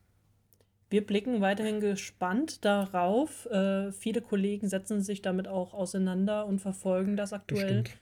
Wir 0.91 1.05
blicken 1.05 1.41
weiterhin 1.41 1.81
gespannt 1.81 2.65
darauf. 2.65 3.47
Äh, 3.47 3.93
viele 3.93 4.21
Kollegen 4.21 4.69
setzen 4.69 5.03
sich 5.03 5.23
damit 5.23 5.49
auch 5.49 5.75
auseinander 5.75 6.47
und 6.47 6.61
verfolgen 6.61 7.17
das 7.17 7.33
aktuell. 7.33 7.85
stimmt. 7.85 7.99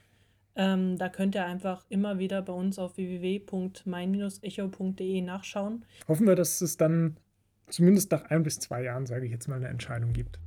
Ähm, 0.54 0.98
da 0.98 1.08
könnt 1.08 1.34
ihr 1.34 1.46
einfach 1.46 1.86
immer 1.88 2.18
wieder 2.18 2.42
bei 2.42 2.52
uns 2.52 2.78
auf 2.78 2.98
www.mein-echo.de 2.98 5.22
nachschauen. 5.22 5.86
Hoffen 6.06 6.26
wir, 6.26 6.36
dass 6.36 6.60
es 6.60 6.76
dann 6.76 7.16
zumindest 7.68 8.12
nach 8.12 8.24
ein 8.24 8.42
bis 8.42 8.58
zwei 8.58 8.82
Jahren, 8.82 9.06
sage 9.06 9.24
ich 9.24 9.32
jetzt 9.32 9.48
mal, 9.48 9.56
eine 9.56 9.68
Entscheidung 9.68 10.12
gibt. 10.12 10.38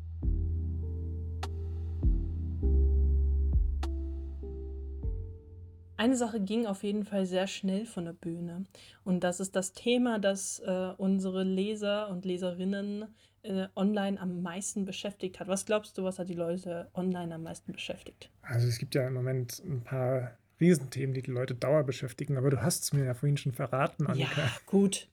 Eine 5.97 6.17
Sache 6.17 6.41
ging 6.41 6.67
auf 6.67 6.83
jeden 6.83 7.03
Fall 7.03 7.25
sehr 7.25 7.47
schnell 7.47 7.85
von 7.85 8.05
der 8.05 8.13
Bühne. 8.13 8.65
Und 9.05 9.23
das 9.23 9.39
ist 9.39 9.55
das 9.55 9.73
Thema, 9.73 10.19
das 10.19 10.59
äh, 10.59 10.91
unsere 10.97 11.43
Leser 11.43 12.09
und 12.09 12.25
Leserinnen 12.25 13.05
äh, 13.45 13.67
online 13.75 14.19
am 14.19 14.41
meisten 14.41 14.85
beschäftigt 14.85 15.39
hat. 15.39 15.47
Was 15.47 15.65
glaubst 15.65 15.97
du, 15.97 16.03
was 16.03 16.19
hat 16.19 16.29
die 16.29 16.33
Leute 16.33 16.89
online 16.93 17.35
am 17.35 17.43
meisten 17.43 17.71
beschäftigt? 17.71 18.29
Also 18.41 18.67
es 18.67 18.77
gibt 18.77 18.95
ja 18.95 19.07
im 19.07 19.13
Moment 19.13 19.61
ein 19.65 19.81
paar 19.81 20.37
Riesenthemen, 20.59 21.13
die 21.13 21.21
die 21.21 21.31
Leute 21.31 21.55
dauer 21.55 21.83
beschäftigen, 21.83 22.37
aber 22.37 22.49
du 22.49 22.61
hast 22.61 22.83
es 22.83 22.93
mir 22.93 23.05
ja 23.05 23.13
vorhin 23.13 23.37
schon 23.37 23.53
verraten, 23.53 24.07
Annika. 24.07 24.41
Ja, 24.41 24.51
gut. 24.65 25.07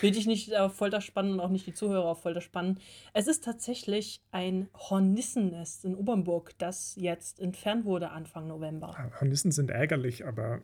Will 0.00 0.12
dich 0.12 0.26
nicht 0.26 0.56
auf 0.56 0.76
Folter 0.76 1.00
spannen 1.00 1.32
und 1.32 1.40
auch 1.40 1.48
nicht 1.48 1.66
die 1.66 1.74
Zuhörer 1.74 2.06
auf 2.06 2.22
Folter 2.22 2.40
spannen. 2.40 2.78
Es 3.12 3.26
ist 3.26 3.44
tatsächlich 3.44 4.22
ein 4.30 4.68
Hornissennest 4.74 5.84
in 5.84 5.96
Obernburg, 5.96 6.56
das 6.58 6.94
jetzt 6.96 7.40
entfernt 7.40 7.84
wurde 7.84 8.10
Anfang 8.10 8.46
November. 8.46 8.96
Hornissen 9.20 9.50
sind 9.50 9.70
ärgerlich, 9.70 10.24
aber 10.24 10.60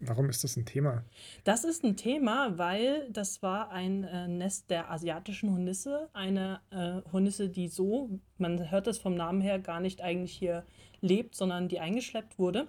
warum 0.00 0.28
ist 0.28 0.44
das 0.44 0.56
ein 0.56 0.66
Thema? 0.66 1.04
Das 1.44 1.64
ist 1.64 1.84
ein 1.84 1.96
Thema, 1.96 2.58
weil 2.58 3.08
das 3.10 3.42
war 3.42 3.70
ein 3.70 4.04
äh, 4.04 4.28
Nest 4.28 4.70
der 4.70 4.90
asiatischen 4.90 5.50
Hornisse. 5.50 6.08
Eine 6.12 6.60
äh, 6.70 7.00
Hornisse, 7.12 7.48
die 7.48 7.68
so, 7.68 8.10
man 8.38 8.70
hört 8.70 8.86
es 8.86 8.98
vom 8.98 9.14
Namen 9.14 9.40
her, 9.40 9.58
gar 9.58 9.80
nicht 9.80 10.02
eigentlich 10.02 10.32
hier 10.32 10.64
lebt, 11.00 11.34
sondern 11.34 11.68
die 11.68 11.80
eingeschleppt 11.80 12.38
wurde. 12.38 12.68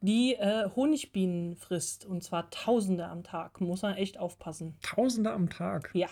Die 0.00 0.34
äh, 0.34 0.68
Honigbienen 0.76 1.56
frisst 1.56 2.04
und 2.04 2.22
zwar 2.22 2.50
Tausende 2.50 3.06
am 3.06 3.24
Tag. 3.24 3.60
Muss 3.60 3.82
man 3.82 3.96
echt 3.96 4.18
aufpassen. 4.18 4.76
Tausende 4.82 5.32
am 5.32 5.50
Tag. 5.50 5.90
Ja, 5.92 6.08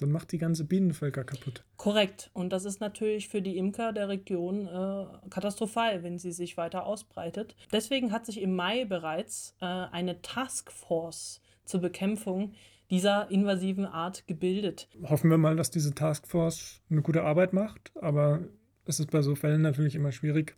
Dann 0.00 0.12
macht 0.12 0.32
die 0.32 0.38
ganze 0.38 0.64
Bienenvölker 0.64 1.24
kaputt. 1.24 1.62
korrekt. 1.76 2.30
Und 2.32 2.52
das 2.52 2.64
ist 2.64 2.80
natürlich 2.80 3.28
für 3.28 3.42
die 3.42 3.58
Imker 3.58 3.92
der 3.92 4.08
Region 4.08 4.66
äh, 4.66 5.28
katastrophal, 5.28 6.02
wenn 6.02 6.18
sie 6.18 6.32
sich 6.32 6.56
weiter 6.56 6.86
ausbreitet. 6.86 7.54
Deswegen 7.70 8.10
hat 8.10 8.24
sich 8.24 8.40
im 8.40 8.56
Mai 8.56 8.86
bereits 8.86 9.54
äh, 9.60 9.66
eine 9.66 10.22
Taskforce 10.22 11.42
zur 11.66 11.80
Bekämpfung 11.80 12.54
dieser 12.90 13.30
invasiven 13.30 13.84
Art 13.84 14.26
gebildet. 14.26 14.88
Hoffen 15.02 15.30
wir 15.30 15.38
mal, 15.38 15.56
dass 15.56 15.70
diese 15.70 15.94
Taskforce 15.94 16.80
eine 16.90 17.02
gute 17.02 17.22
Arbeit 17.22 17.52
macht, 17.52 17.92
aber 18.00 18.40
es 18.86 19.00
ist 19.00 19.10
bei 19.10 19.22
so 19.22 19.34
Fällen 19.34 19.62
natürlich 19.62 19.94
immer 19.94 20.12
schwierig, 20.12 20.56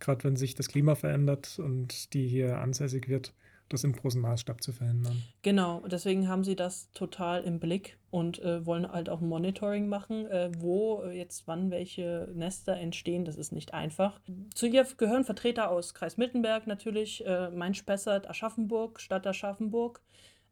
gerade 0.00 0.24
wenn 0.24 0.36
sich 0.36 0.54
das 0.54 0.68
Klima 0.68 0.94
verändert 0.94 1.58
und 1.58 2.14
die 2.14 2.26
hier 2.26 2.58
ansässig 2.58 3.08
wird, 3.08 3.34
das 3.70 3.84
im 3.84 3.92
großen 3.92 4.20
Maßstab 4.20 4.62
zu 4.62 4.72
verhindern. 4.72 5.22
Genau, 5.42 5.80
deswegen 5.86 6.28
haben 6.28 6.44
sie 6.44 6.56
das 6.56 6.90
total 6.92 7.42
im 7.44 7.60
Blick 7.60 7.96
und 8.10 8.40
äh, 8.40 8.66
wollen 8.66 8.90
halt 8.90 9.08
auch 9.08 9.20
ein 9.20 9.28
Monitoring 9.28 9.88
machen, 9.88 10.26
äh, 10.26 10.50
wo 10.58 11.02
äh, 11.02 11.16
jetzt 11.16 11.46
wann 11.46 11.70
welche 11.70 12.28
Nester 12.34 12.76
entstehen. 12.76 13.24
Das 13.24 13.36
ist 13.36 13.52
nicht 13.52 13.72
einfach. 13.72 14.20
Zu 14.54 14.66
ihr 14.66 14.84
gehören 14.96 15.24
Vertreter 15.24 15.70
aus 15.70 15.94
Kreis 15.94 16.16
Miltenberg 16.16 16.66
natürlich, 16.66 17.24
äh, 17.24 17.50
Main-Spessart, 17.50 18.28
Aschaffenburg, 18.28 19.00
Stadt 19.00 19.26
Aschaffenburg. 19.26 20.02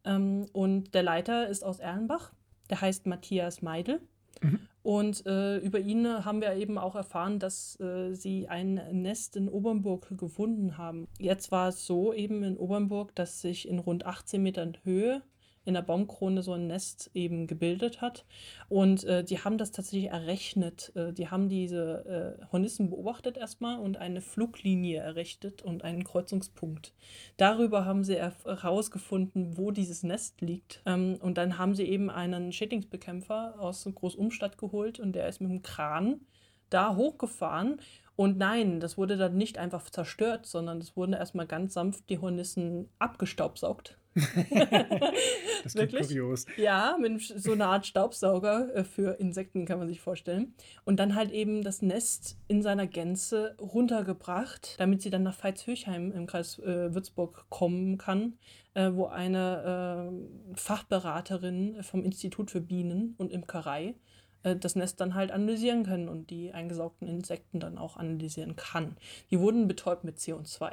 Ähm, 0.05 0.47
und 0.53 0.95
der 0.95 1.03
Leiter 1.03 1.49
ist 1.49 1.65
aus 1.65 1.81
Erlenbach. 1.81 2.33
Der 2.71 2.81
heißt 2.81 3.07
Matthias 3.07 3.63
Meidel. 3.63 4.01
Mhm. 4.41 4.61
Und 4.89 5.27
äh, 5.27 5.59
über 5.59 5.81
ihn 5.81 6.25
haben 6.25 6.41
wir 6.41 6.55
eben 6.55 6.79
auch 6.79 6.95
erfahren, 6.97 7.39
dass 7.39 7.79
äh, 7.79 8.15
sie 8.15 8.49
ein 8.49 8.81
Nest 8.91 9.37
in 9.37 9.51
Obernburg 9.51 10.17
gefunden 10.17 10.79
haben. 10.79 11.07
Jetzt 11.19 11.53
war 11.53 11.69
es 11.69 11.85
so 11.85 12.15
eben 12.15 12.43
in 12.43 12.57
Obernburg, 12.57 13.15
dass 13.15 13.43
sich 13.43 13.69
in 13.69 13.81
rund 13.81 14.07
18 14.07 14.43
Metern 14.43 14.79
Höhe 14.85 15.21
in 15.65 15.75
der 15.75 15.83
Baumkrone 15.83 16.43
so 16.43 16.53
ein 16.53 16.67
Nest 16.67 17.11
eben 17.15 17.47
gebildet 17.47 18.01
hat. 18.01 18.25
Und 18.69 19.05
äh, 19.05 19.25
die 19.25 19.39
haben 19.39 19.59
das 19.59 19.71
tatsächlich 19.71 20.11
errechnet. 20.11 20.93
Äh, 20.95 21.13
die 21.13 21.29
haben 21.29 21.49
diese 21.49 22.39
äh, 22.41 22.47
Hornissen 22.53 22.91
beobachtet 22.91 23.37
erstmal 23.37 23.79
und 23.79 23.97
eine 23.97 24.21
Fluglinie 24.21 25.01
errichtet 25.01 25.63
und 25.63 25.85
einen 25.85 26.05
Kreuzungspunkt. 26.05 26.95
Darüber 27.37 27.85
haben 27.85 28.05
sie 28.05 28.17
herausgefunden, 28.17 29.57
wo 29.59 29.71
dieses 29.71 30.03
Nest 30.03 30.41
liegt. 30.41 30.83
Ähm, 30.87 31.19
und 31.21 31.39
dann 31.39 31.59
haben 31.59 31.75
sie 31.75 31.85
eben 31.85 32.11
einen 32.11 32.53
Schädlingsbekämpfer 32.53 33.57
aus 33.59 33.89
Großumstadt 33.93 34.59
geholt 34.59 35.01
und 35.01 35.13
der 35.13 35.29
ist 35.29 35.41
mit 35.41 35.51
dem 35.51 35.63
Kran 35.63 36.21
da 36.71 36.97
hochgefahren. 36.97 37.81
Und 38.17 38.37
nein, 38.37 38.81
das 38.81 38.99
wurde 38.99 39.17
dann 39.17 39.37
nicht 39.37 39.59
einfach 39.59 39.89
zerstört, 39.91 40.47
sondern 40.47 40.79
es 40.79 40.97
wurden 40.97 41.13
erstmal 41.13 41.47
ganz 41.47 41.75
sanft 41.75 42.11
die 42.11 42.19
Hornissen 42.19 42.89
abgestaubsaugt. 42.99 43.97
Das 45.65 45.75
klingt 45.75 45.93
Wirklich? 45.93 46.09
kurios. 46.09 46.47
Ja, 46.57 46.97
mit 47.01 47.21
so 47.21 47.53
einer 47.53 47.67
Art 47.67 47.87
Staubsauger 47.87 48.75
äh, 48.75 48.85
für 48.85 49.19
Insekten 49.19 49.67
kann 49.67 49.79
man 49.79 49.89
sich 49.89 50.01
vorstellen. 50.01 50.55
Und 50.85 50.99
dann 51.01 51.15
halt 51.15 51.33
eben 51.33 51.63
das 51.63 51.83
Nest 51.83 52.39
in 52.47 52.63
seiner 52.63 52.87
Gänze 52.87 53.57
runtergebracht, 53.61 54.77
damit 54.79 55.03
sie 55.03 55.11
dann 55.11 55.25
nach 55.25 55.37
Veitshöchheim 55.43 56.13
im 56.13 56.27
Kreis 56.27 56.59
äh, 56.61 56.95
Würzburg 56.95 57.47
kommen 57.49 57.99
kann, 57.99 58.39
äh, 58.75 58.91
wo 58.93 59.07
eine 59.07 60.13
äh, 60.55 60.57
Fachberaterin 60.57 61.83
vom 61.83 62.05
Institut 62.05 62.51
für 62.51 62.61
Bienen 62.61 63.15
und 63.19 63.33
Imkerei 63.33 63.95
äh, 64.45 64.57
das 64.57 64.77
Nest 64.77 65.01
dann 65.01 65.15
halt 65.15 65.31
analysieren 65.33 65.85
können 65.85 66.09
und 66.09 66.31
die 66.31 66.53
eingesaugten 66.53 67.09
Insekten 67.09 67.61
dann 67.61 67.79
auch 67.79 67.97
analysieren 67.97 68.57
kann. 68.57 68.97
Die 69.31 69.41
wurden 69.41 69.67
betäubt 69.69 70.05
mit 70.05 70.19
CO2 70.19 70.71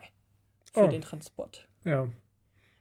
für 0.74 0.82
Oh. 0.86 0.88
den 0.88 1.02
Transport. 1.02 1.68
Ja, 1.86 2.08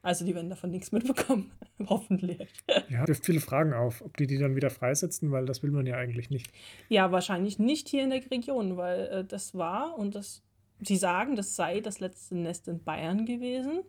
Also 0.04 0.26
die 0.26 0.34
werden 0.34 0.50
davon 0.50 0.70
nichts 0.70 0.92
mitbekommen, 0.92 1.50
hoffentlich. 1.86 2.46
ja, 2.90 3.08
wirft 3.08 3.24
viele 3.24 3.40
Fragen 3.40 3.72
auf, 3.72 4.02
ob 4.02 4.14
die 4.18 4.26
die 4.26 4.36
dann 4.36 4.54
wieder 4.54 4.68
freisetzen, 4.68 5.32
weil 5.32 5.46
das 5.46 5.62
will 5.62 5.70
man 5.70 5.86
ja 5.86 5.96
eigentlich 5.96 6.28
nicht. 6.28 6.52
Ja, 6.90 7.10
wahrscheinlich 7.10 7.58
nicht 7.58 7.88
hier 7.88 8.04
in 8.04 8.10
der 8.10 8.30
Region, 8.30 8.76
weil 8.76 9.06
äh, 9.06 9.24
das 9.24 9.54
war 9.54 9.98
und 9.98 10.14
das, 10.14 10.42
sie 10.82 10.98
sagen, 10.98 11.36
das 11.36 11.56
sei 11.56 11.80
das 11.80 12.00
letzte 12.00 12.36
Nest 12.36 12.68
in 12.68 12.84
Bayern 12.84 13.24
gewesen. 13.24 13.80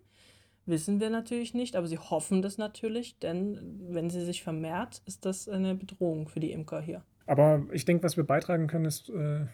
Wissen 0.66 1.02
wir 1.02 1.10
natürlich 1.10 1.54
nicht, 1.54 1.76
aber 1.76 1.86
sie 1.86 2.00
hoffen 2.00 2.42
das 2.42 2.58
natürlich, 2.58 3.20
denn 3.20 3.82
wenn 3.90 4.10
sie 4.10 4.24
sich 4.24 4.42
vermehrt, 4.42 5.02
ist 5.06 5.26
das 5.26 5.50
eine 5.50 5.76
Bedrohung 5.76 6.30
für 6.30 6.40
die 6.40 6.54
Imker 6.54 6.80
hier. 6.80 7.04
Aber 7.28 7.66
ich 7.74 7.84
denke, 7.84 8.04
was 8.04 8.16
wir 8.16 8.24
beitragen 8.24 8.68
können, 8.68 8.86
ist 8.86 9.10
äh, 9.10 9.48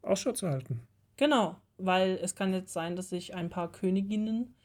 Ausschau 0.00 0.32
zu 0.32 0.48
halten. 0.48 0.80
Genau, 1.18 1.56
weil 1.76 2.18
es 2.22 2.34
kann 2.34 2.54
jetzt 2.54 2.72
sein, 2.72 2.96
dass 2.96 3.10
sich 3.10 3.34
ein 3.34 3.50
paar 3.50 3.70
Königinnen 3.70 4.55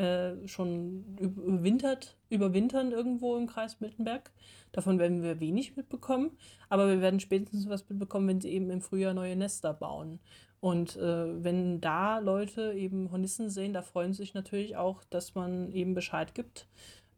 äh, 0.00 0.48
schon 0.48 1.04
überwintert, 1.18 2.16
überwintern 2.30 2.90
irgendwo 2.90 3.36
im 3.36 3.46
Kreis 3.46 3.80
Miltenberg. 3.80 4.30
Davon 4.72 4.98
werden 4.98 5.22
wir 5.22 5.40
wenig 5.40 5.76
mitbekommen, 5.76 6.30
aber 6.70 6.88
wir 6.88 7.02
werden 7.02 7.20
spätestens 7.20 7.68
was 7.68 7.86
mitbekommen, 7.88 8.26
wenn 8.28 8.40
sie 8.40 8.50
eben 8.50 8.70
im 8.70 8.80
Frühjahr 8.80 9.12
neue 9.12 9.36
Nester 9.36 9.74
bauen. 9.74 10.18
Und 10.60 10.96
äh, 10.96 11.44
wenn 11.44 11.80
da 11.80 12.18
Leute 12.18 12.72
eben 12.72 13.10
Hornissen 13.10 13.50
sehen, 13.50 13.74
da 13.74 13.82
freuen 13.82 14.12
sie 14.14 14.22
sich 14.22 14.34
natürlich 14.34 14.76
auch, 14.76 15.04
dass 15.04 15.34
man 15.34 15.70
eben 15.70 15.94
Bescheid 15.94 16.34
gibt, 16.34 16.66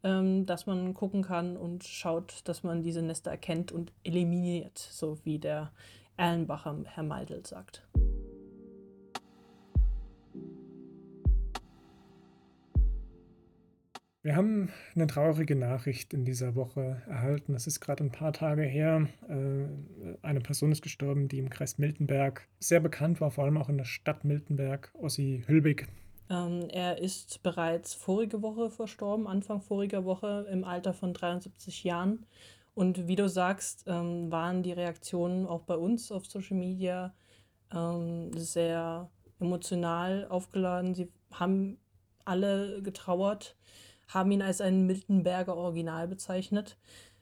ähm, 0.03 0.45
dass 0.45 0.65
man 0.65 0.93
gucken 0.93 1.23
kann 1.23 1.55
und 1.55 1.85
schaut, 1.85 2.41
dass 2.45 2.63
man 2.63 2.83
diese 2.83 3.01
Nester 3.01 3.31
erkennt 3.31 3.71
und 3.71 3.93
eliminiert, 4.03 4.77
so 4.77 5.17
wie 5.23 5.39
der 5.39 5.71
Erlenbacher 6.17 6.75
Herr 6.85 7.03
Meidel 7.03 7.45
sagt. 7.45 7.87
Wir 14.23 14.37
haben 14.37 14.69
eine 14.95 15.05
traurige 15.05 15.53
Nachricht 15.53 16.13
in 16.13 16.23
dieser 16.23 16.55
Woche 16.55 17.01
erhalten. 17.09 17.53
Es 17.55 17.67
ist 17.67 17.81
gerade 17.81 18.05
ein 18.05 18.11
paar 18.11 18.31
Tage 18.31 18.61
her. 18.61 19.09
Äh, 19.27 19.65
eine 20.21 20.39
Person 20.39 20.71
ist 20.71 20.81
gestorben, 20.81 21.27
die 21.27 21.39
im 21.39 21.49
Kreis 21.49 21.77
Miltenberg 21.77 22.47
sehr 22.57 22.79
bekannt 22.79 23.19
war, 23.19 23.31
vor 23.31 23.43
allem 23.43 23.57
auch 23.57 23.67
in 23.67 23.77
der 23.77 23.83
Stadt 23.83 24.23
Miltenberg, 24.23 24.93
Ossi 24.93 25.43
Hülbig. 25.45 25.87
Ähm, 26.29 26.69
er 26.71 26.99
ist 26.99 27.43
bereits 27.43 27.93
vorige 27.93 28.41
Woche 28.41 28.69
verstorben, 28.69 29.27
Anfang 29.27 29.59
voriger 29.59 30.05
Woche, 30.05 30.47
im 30.49 30.63
Alter 30.63 30.93
von 30.93 31.13
73 31.13 31.83
Jahren. 31.83 32.25
Und 32.75 33.09
wie 33.09 33.17
du 33.17 33.27
sagst, 33.27 33.83
ähm, 33.87 34.31
waren 34.31 34.63
die 34.63 34.71
Reaktionen 34.71 35.45
auch 35.45 35.63
bei 35.63 35.75
uns 35.75 36.13
auf 36.13 36.25
Social 36.27 36.55
Media 36.55 37.13
ähm, 37.75 38.31
sehr 38.37 39.11
emotional 39.41 40.27
aufgeladen. 40.29 40.95
Sie 40.95 41.11
haben 41.29 41.77
alle 42.23 42.81
getrauert 42.81 43.57
haben 44.07 44.31
ihn 44.31 44.41
als 44.41 44.61
ein 44.61 44.85
Miltenberger 44.85 45.55
Original 45.55 46.07
bezeichnet. 46.07 46.77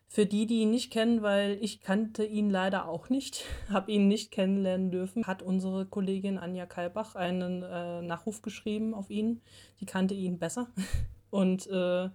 Für 0.07 0.25
die, 0.25 0.45
die 0.45 0.61
ihn 0.61 0.71
nicht 0.71 0.91
kennen, 0.91 1.21
weil 1.21 1.57
ich 1.61 1.79
kannte 1.79 2.25
ihn 2.25 2.49
leider 2.49 2.87
auch 2.89 3.09
nicht, 3.09 3.45
habe 3.69 3.91
ihn 3.91 4.07
nicht 4.07 4.31
kennenlernen 4.31 4.91
dürfen, 4.91 5.25
hat 5.25 5.41
unsere 5.41 5.85
Kollegin 5.85 6.37
Anja 6.37 6.65
Kalbach 6.65 7.15
einen 7.15 7.63
äh, 7.63 8.01
Nachruf 8.01 8.41
geschrieben 8.41 8.93
auf 8.93 9.09
ihn. 9.09 9.41
Die 9.79 9.85
kannte 9.85 10.13
ihn 10.13 10.37
besser. 10.37 10.67
Und 11.29 11.65
äh, 11.67 12.09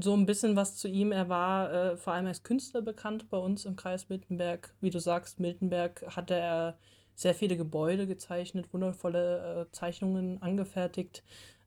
so 0.00 0.14
ein 0.14 0.26
bisschen 0.26 0.56
was 0.56 0.76
zu 0.76 0.88
ihm. 0.88 1.10
Er 1.10 1.28
war 1.28 1.72
äh, 1.72 1.96
vor 1.96 2.12
allem 2.12 2.26
als 2.26 2.42
Künstler 2.42 2.82
bekannt 2.82 3.30
bei 3.30 3.38
uns 3.38 3.64
im 3.64 3.76
Kreis 3.76 4.08
Miltenberg. 4.08 4.74
Wie 4.80 4.90
du 4.90 5.00
sagst, 5.00 5.40
Miltenberg 5.40 6.04
hatte 6.14 6.34
er 6.34 6.78
sehr 7.14 7.34
viele 7.34 7.56
Gebäude 7.56 8.06
gezeichnet, 8.06 8.72
wundervolle 8.72 9.68
äh, 9.68 9.72
Zeichnungen 9.72 10.42
angefertigt. 10.42 11.22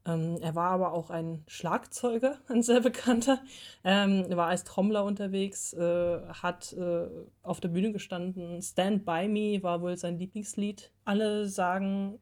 Ähm, 0.07 0.37
er 0.41 0.55
war 0.55 0.71
aber 0.71 0.93
auch 0.93 1.09
ein 1.09 1.43
Schlagzeuger, 1.47 2.37
ein 2.47 2.63
sehr 2.63 2.79
bekannter. 2.79 3.39
Ähm, 3.83 4.25
er 4.29 4.37
war 4.37 4.47
als 4.47 4.63
Trommler 4.63 5.03
unterwegs, 5.03 5.73
äh, 5.73 6.19
hat 6.29 6.73
äh, 6.73 7.07
auf 7.43 7.59
der 7.59 7.69
Bühne 7.69 7.91
gestanden. 7.91 8.61
Stand 8.61 9.05
By 9.05 9.27
Me 9.27 9.61
war 9.61 9.81
wohl 9.81 9.97
sein 9.97 10.17
Lieblingslied. 10.17 10.91
Alle 11.03 11.47
sagen, 11.47 12.19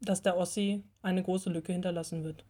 dass 0.00 0.22
der 0.22 0.36
Ossi 0.36 0.84
eine 1.02 1.22
große 1.24 1.50
Lücke 1.50 1.72
hinterlassen 1.72 2.22
wird. 2.22 2.44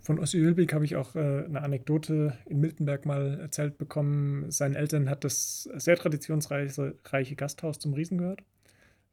Von 0.00 0.18
Ossi 0.18 0.38
Hülbig 0.38 0.72
habe 0.72 0.84
ich 0.84 0.96
auch 0.96 1.14
äh, 1.14 1.44
eine 1.44 1.62
Anekdote 1.62 2.36
in 2.46 2.60
Miltenberg 2.60 3.06
mal 3.06 3.38
erzählt 3.40 3.78
bekommen. 3.78 4.50
Seinen 4.50 4.74
Eltern 4.74 5.08
hat 5.08 5.24
das 5.24 5.64
sehr 5.74 5.96
traditionsreiche 5.96 7.36
Gasthaus 7.36 7.78
zum 7.78 7.92
Riesen 7.92 8.18
gehört, 8.18 8.42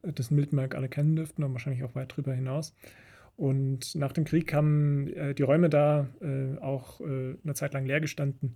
das 0.02 0.30
Miltenberg 0.30 0.74
alle 0.74 0.88
kennen 0.88 1.14
dürften 1.16 1.44
und 1.44 1.52
wahrscheinlich 1.52 1.84
auch 1.84 1.94
weit 1.94 2.12
darüber 2.12 2.32
hinaus. 2.32 2.74
Und 3.36 3.94
nach 3.94 4.12
dem 4.12 4.24
Krieg 4.24 4.52
haben 4.52 5.08
äh, 5.14 5.34
die 5.34 5.42
Räume 5.42 5.70
da 5.70 6.08
äh, 6.20 6.58
auch 6.58 7.00
äh, 7.00 7.36
eine 7.42 7.54
Zeit 7.54 7.72
lang 7.72 7.86
leer 7.86 8.00
gestanden. 8.00 8.54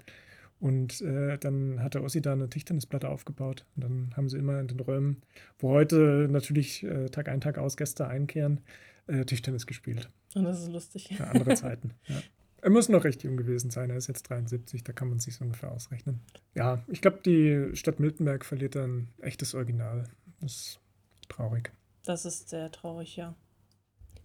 Und 0.59 1.01
äh, 1.03 1.39
dann 1.39 1.83
hat 1.83 1.95
der 1.95 2.03
Ossi 2.03 2.23
da 2.23 2.33
eine 2.33 2.49
Tischtennisplatte 2.49 3.09
aufgebaut. 3.09 3.65
Und 3.75 3.85
dann 3.85 4.11
haben 4.17 4.29
sie 4.29 4.39
immer 4.39 4.59
in 4.61 4.69
den 4.69 4.81
Räumen, 4.81 5.23
wo 5.59 5.71
heute 5.71 6.29
natürlich 6.31 6.83
äh, 6.85 7.07
Tag 7.07 7.29
ein, 7.29 7.41
Tag 7.41 7.59
aus 7.59 7.77
Gäste 7.77 8.07
einkehren, 8.07 8.61
äh, 9.07 9.25
Tischtennis 9.25 9.67
gespielt. 9.67 10.11
Und 10.35 10.45
das 10.45 10.61
ist 10.61 10.71
lustig. 10.71 11.11
Ja, 11.11 11.27
andere 11.27 11.55
Zeiten. 11.55 11.93
Ja. 12.07 12.17
Er 12.63 12.71
muss 12.71 12.89
noch 12.89 13.05
recht 13.05 13.23
jung 13.23 13.37
gewesen 13.37 13.71
sein. 13.71 13.91
Er 13.91 13.97
ist 13.97 14.09
jetzt 14.09 14.29
73, 14.29 14.83
da 14.83 14.93
kann 14.93 15.09
man 15.09 15.21
sich 15.21 15.37
so 15.37 15.45
ungefähr 15.45 15.71
ausrechnen. 15.71 16.21
Ja, 16.55 16.83
ich 16.89 17.01
glaube, 17.01 17.21
die 17.25 17.77
Stadt 17.77 18.01
Miltenberg 18.01 18.45
verliert 18.45 18.77
ein 18.77 19.09
echtes 19.21 19.55
Original. 19.55 20.09
Das 20.41 20.53
ist 20.53 20.81
traurig. 21.29 21.71
Das 22.05 22.25
ist 22.25 22.49
sehr 22.49 22.73
traurig, 22.73 23.15
ja. 23.17 23.37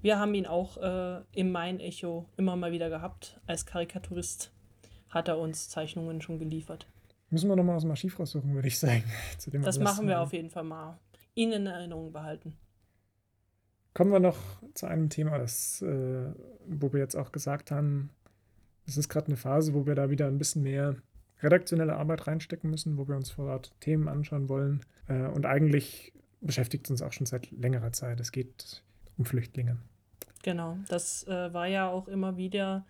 Wir 0.02 0.18
haben 0.18 0.34
ihn 0.34 0.48
auch 0.48 0.78
äh, 0.78 1.22
im 1.32 1.52
Main-Echo 1.52 2.26
immer 2.38 2.56
mal 2.56 2.72
wieder 2.72 2.90
gehabt. 2.90 3.40
Als 3.46 3.66
Karikaturist 3.66 4.52
hat 5.10 5.28
er 5.28 5.38
uns 5.38 5.70
Zeichnungen 5.70 6.22
schon 6.22 6.40
geliefert. 6.40 6.88
Müssen 7.30 7.50
wir 7.50 7.56
nochmal 7.56 7.76
aus 7.76 7.84
dem 7.84 7.92
Archiv 7.92 8.20
raussuchen, 8.20 8.54
würde 8.54 8.68
ich 8.68 8.80
sagen. 8.80 9.04
das 9.62 9.80
machen 9.80 10.08
wir 10.08 10.20
auf 10.20 10.34
jeden 10.34 10.50
Fall 10.50 10.64
mal. 10.64 11.00
Ihn 11.36 11.52
in 11.52 11.68
Erinnerung 11.68 12.12
behalten. 12.12 12.58
Kommen 13.94 14.12
wir 14.12 14.20
noch 14.20 14.38
zu 14.74 14.88
einem 14.88 15.10
Thema, 15.10 15.38
das, 15.38 15.82
äh, 15.82 16.34
wo 16.68 16.92
wir 16.94 17.00
jetzt 17.00 17.16
auch 17.16 17.32
gesagt 17.32 17.72
haben, 17.72 18.10
es 18.88 18.98
ist 18.98 19.10
gerade 19.10 19.28
eine 19.28 19.38
Phase, 19.38 19.74
wo 19.74 19.86
wir 19.86 19.96
da 19.96 20.10
wieder 20.10 20.28
ein 20.28 20.38
bisschen 20.38 20.64
mehr 20.64 20.96
redaktionelle 21.42 21.96
Arbeit 21.96 22.28
reinstecken 22.28 22.70
müssen, 22.70 22.98
wo 22.98 23.08
wir 23.08 23.16
uns 23.16 23.32
vor 23.32 23.46
Ort 23.46 23.74
Themen 23.80 24.08
anschauen 24.08 24.50
wollen. 24.50 24.82
Äh, 25.08 25.28
und 25.28 25.46
eigentlich 25.46 26.14
beschäftigt 26.42 26.88
es 26.88 26.92
uns 26.92 27.02
auch 27.02 27.14
schon 27.14 27.28
seit 27.28 27.52
längerer 27.52 27.92
Zeit. 27.92 28.20
Es 28.20 28.32
geht 28.32 28.84
um 29.18 29.26
Flüchtlinge. 29.26 29.78
Genau, 30.44 30.78
das 30.88 31.28
äh, 31.28 31.54
war 31.54 31.68
ja 31.68 31.90
auch 31.90 32.08
immer 32.08 32.38
wieder 32.38 32.86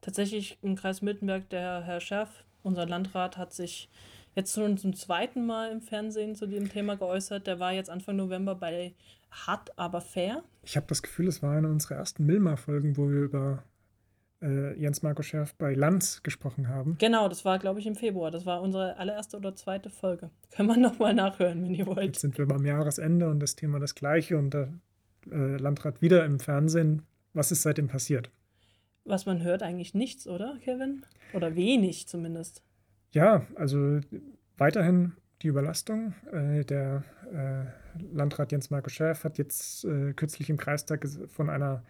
tatsächlich 0.00 0.58
im 0.62 0.76
Kreis 0.76 1.02
Mittenberg 1.02 1.48
der 1.50 1.82
Herr 1.82 2.00
Scherf, 2.00 2.44
unser 2.62 2.86
Landrat, 2.86 3.36
hat 3.36 3.52
sich 3.52 3.88
jetzt 4.34 4.54
schon 4.54 4.78
zum 4.78 4.94
zweiten 4.94 5.46
Mal 5.46 5.70
im 5.70 5.80
Fernsehen 5.80 6.34
zu 6.34 6.46
diesem 6.46 6.68
Thema 6.68 6.96
geäußert. 6.96 7.46
Der 7.46 7.58
war 7.58 7.72
jetzt 7.72 7.90
Anfang 7.90 8.16
November 8.16 8.54
bei 8.54 8.94
Hart, 9.30 9.76
aber 9.78 10.00
fair. 10.00 10.42
Ich 10.62 10.76
habe 10.76 10.86
das 10.88 11.02
Gefühl, 11.02 11.28
es 11.28 11.42
war 11.42 11.56
eine 11.56 11.68
unserer 11.68 11.96
ersten 11.96 12.26
Milma-Folgen, 12.26 12.96
wo 12.96 13.10
wir 13.10 13.20
über 13.20 13.64
äh, 14.42 14.78
Jens 14.78 15.02
Marco 15.02 15.22
Scherf 15.22 15.54
bei 15.54 15.74
Lanz 15.74 16.22
gesprochen 16.22 16.68
haben. 16.68 16.96
Genau, 16.98 17.28
das 17.28 17.44
war, 17.44 17.58
glaube 17.58 17.80
ich, 17.80 17.86
im 17.86 17.94
Februar. 17.94 18.30
Das 18.30 18.44
war 18.44 18.60
unsere 18.60 18.96
allererste 18.96 19.36
oder 19.36 19.54
zweite 19.54 19.90
Folge. 19.90 20.30
Können 20.50 20.68
wir 20.68 20.76
nochmal 20.76 21.14
nachhören, 21.14 21.62
wenn 21.62 21.74
ihr 21.74 21.86
wollt. 21.86 22.04
Jetzt 22.04 22.20
sind 22.20 22.38
wir 22.38 22.46
beim 22.46 22.66
Jahresende 22.66 23.28
und 23.28 23.40
das 23.40 23.56
Thema 23.56 23.78
das 23.78 23.94
gleiche 23.94 24.36
und 24.36 24.50
da 24.50 24.68
äh, 25.30 25.56
Landrat 25.56 26.02
wieder 26.02 26.24
im 26.24 26.40
Fernsehen. 26.40 27.02
Was 27.32 27.52
ist 27.52 27.62
seitdem 27.62 27.88
passiert? 27.88 28.30
Was 29.04 29.26
man 29.26 29.42
hört, 29.42 29.62
eigentlich 29.62 29.94
nichts, 29.94 30.26
oder, 30.26 30.58
Kevin? 30.62 31.04
Oder 31.32 31.56
wenig 31.56 32.06
zumindest. 32.08 32.62
Ja, 33.12 33.46
also 33.56 34.00
weiterhin 34.56 35.12
die 35.42 35.48
Überlastung. 35.48 36.14
Äh, 36.32 36.64
der 36.64 37.04
äh, 37.32 38.04
Landrat 38.14 38.52
Jens 38.52 38.70
Marco 38.70 38.90
Schäf 38.90 39.24
hat 39.24 39.38
jetzt 39.38 39.84
äh, 39.84 40.12
kürzlich 40.12 40.48
im 40.50 40.56
Kreistag 40.56 41.06
von 41.28 41.50
einer 41.50 41.82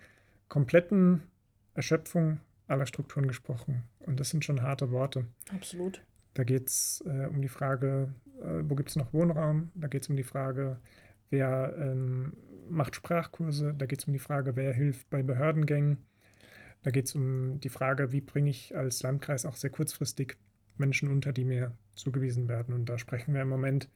kompletten 0.48 1.22
Erschöpfung 1.74 2.40
aller 2.66 2.86
Strukturen 2.86 3.26
gesprochen. 3.26 3.84
Und 4.00 4.20
das 4.20 4.30
sind 4.30 4.44
schon 4.44 4.62
harte 4.62 4.90
Worte. 4.90 5.26
Absolut. 5.54 6.02
Da 6.34 6.44
geht 6.44 6.68
es 6.68 7.04
äh, 7.06 7.26
um 7.26 7.42
die 7.42 7.48
Frage, 7.48 8.14
äh, 8.40 8.62
wo 8.64 8.74
gibt 8.74 8.88
es 8.90 8.96
noch 8.96 9.12
Wohnraum? 9.12 9.70
Da 9.74 9.88
geht 9.88 10.02
es 10.02 10.08
um 10.08 10.16
die 10.16 10.22
Frage, 10.22 10.78
wer 11.30 11.74
ähm, 11.78 12.32
macht 12.68 12.96
Sprachkurse, 12.96 13.74
da 13.76 13.86
geht 13.86 14.00
es 14.00 14.04
um 14.06 14.12
die 14.12 14.18
Frage, 14.18 14.56
wer 14.56 14.72
hilft 14.72 15.08
bei 15.10 15.22
Behördengängen. 15.22 15.98
Da 16.82 16.90
geht 16.90 17.06
es 17.06 17.14
um 17.14 17.60
die 17.60 17.68
Frage, 17.68 18.12
wie 18.12 18.20
bringe 18.20 18.50
ich 18.50 18.76
als 18.76 19.02
Landkreis 19.02 19.46
auch 19.46 19.56
sehr 19.56 19.70
kurzfristig 19.70 20.36
Menschen 20.76 21.10
unter, 21.10 21.32
die 21.32 21.44
mir 21.44 21.76
zugewiesen 21.94 22.48
werden. 22.48 22.74
Und 22.74 22.86
da 22.86 22.98
sprechen 22.98 23.34
wir 23.34 23.42
im 23.42 23.48
Moment 23.48 23.88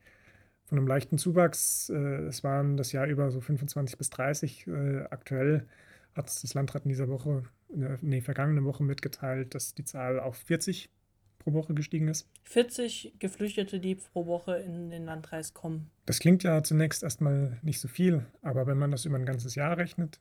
von 0.66 0.78
einem 0.78 0.86
leichten 0.86 1.18
Zuwachs. 1.18 1.90
Äh, 1.90 2.26
es 2.26 2.44
waren 2.44 2.76
das 2.76 2.92
Jahr 2.92 3.06
über 3.06 3.30
so 3.30 3.40
25 3.40 3.98
bis 3.98 4.10
30. 4.10 4.66
Äh, 4.66 5.04
aktuell 5.10 5.66
hat 6.14 6.26
das 6.26 6.54
Landrat 6.54 6.84
in 6.84 6.88
dieser 6.88 7.08
Woche, 7.08 7.42
nee, 7.68 8.20
vergangene 8.20 8.64
Woche 8.64 8.82
mitgeteilt, 8.82 9.54
dass 9.54 9.74
die 9.74 9.84
Zahl 9.84 10.18
auf 10.18 10.36
40 10.36 10.90
pro 11.46 11.52
Woche 11.52 11.74
gestiegen 11.74 12.08
ist. 12.08 12.28
40 12.42 13.14
Geflüchtete, 13.20 13.78
die 13.78 13.94
pro 13.94 14.26
Woche 14.26 14.56
in 14.56 14.90
den 14.90 15.04
Landkreis 15.04 15.54
kommen. 15.54 15.90
Das 16.04 16.18
klingt 16.18 16.42
ja 16.42 16.64
zunächst 16.64 17.04
erstmal 17.04 17.60
nicht 17.62 17.78
so 17.78 17.86
viel, 17.86 18.26
aber 18.42 18.66
wenn 18.66 18.78
man 18.78 18.90
das 18.90 19.04
über 19.04 19.16
ein 19.16 19.24
ganzes 19.24 19.54
Jahr 19.54 19.76
rechnet 19.76 20.18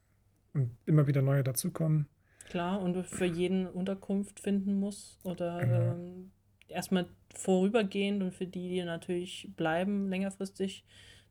und 0.54 0.70
immer 0.86 1.08
wieder 1.08 1.24
neue 1.24 1.44
dazukommen. 1.44 2.08
Klar, 2.50 2.80
und 2.80 3.08
für 3.08 3.26
jeden 3.26 3.66
Unterkunft 3.66 4.40
finden 4.40 4.80
muss 4.80 5.18
oder 5.24 5.62
genau. 5.62 5.94
ähm, 5.94 6.32
erstmal 6.68 7.08
vorübergehend 7.34 8.22
und 8.22 8.32
für 8.32 8.46
die, 8.46 8.70
die 8.70 8.84
natürlich 8.84 9.50
bleiben 9.58 10.08
längerfristig, 10.08 10.86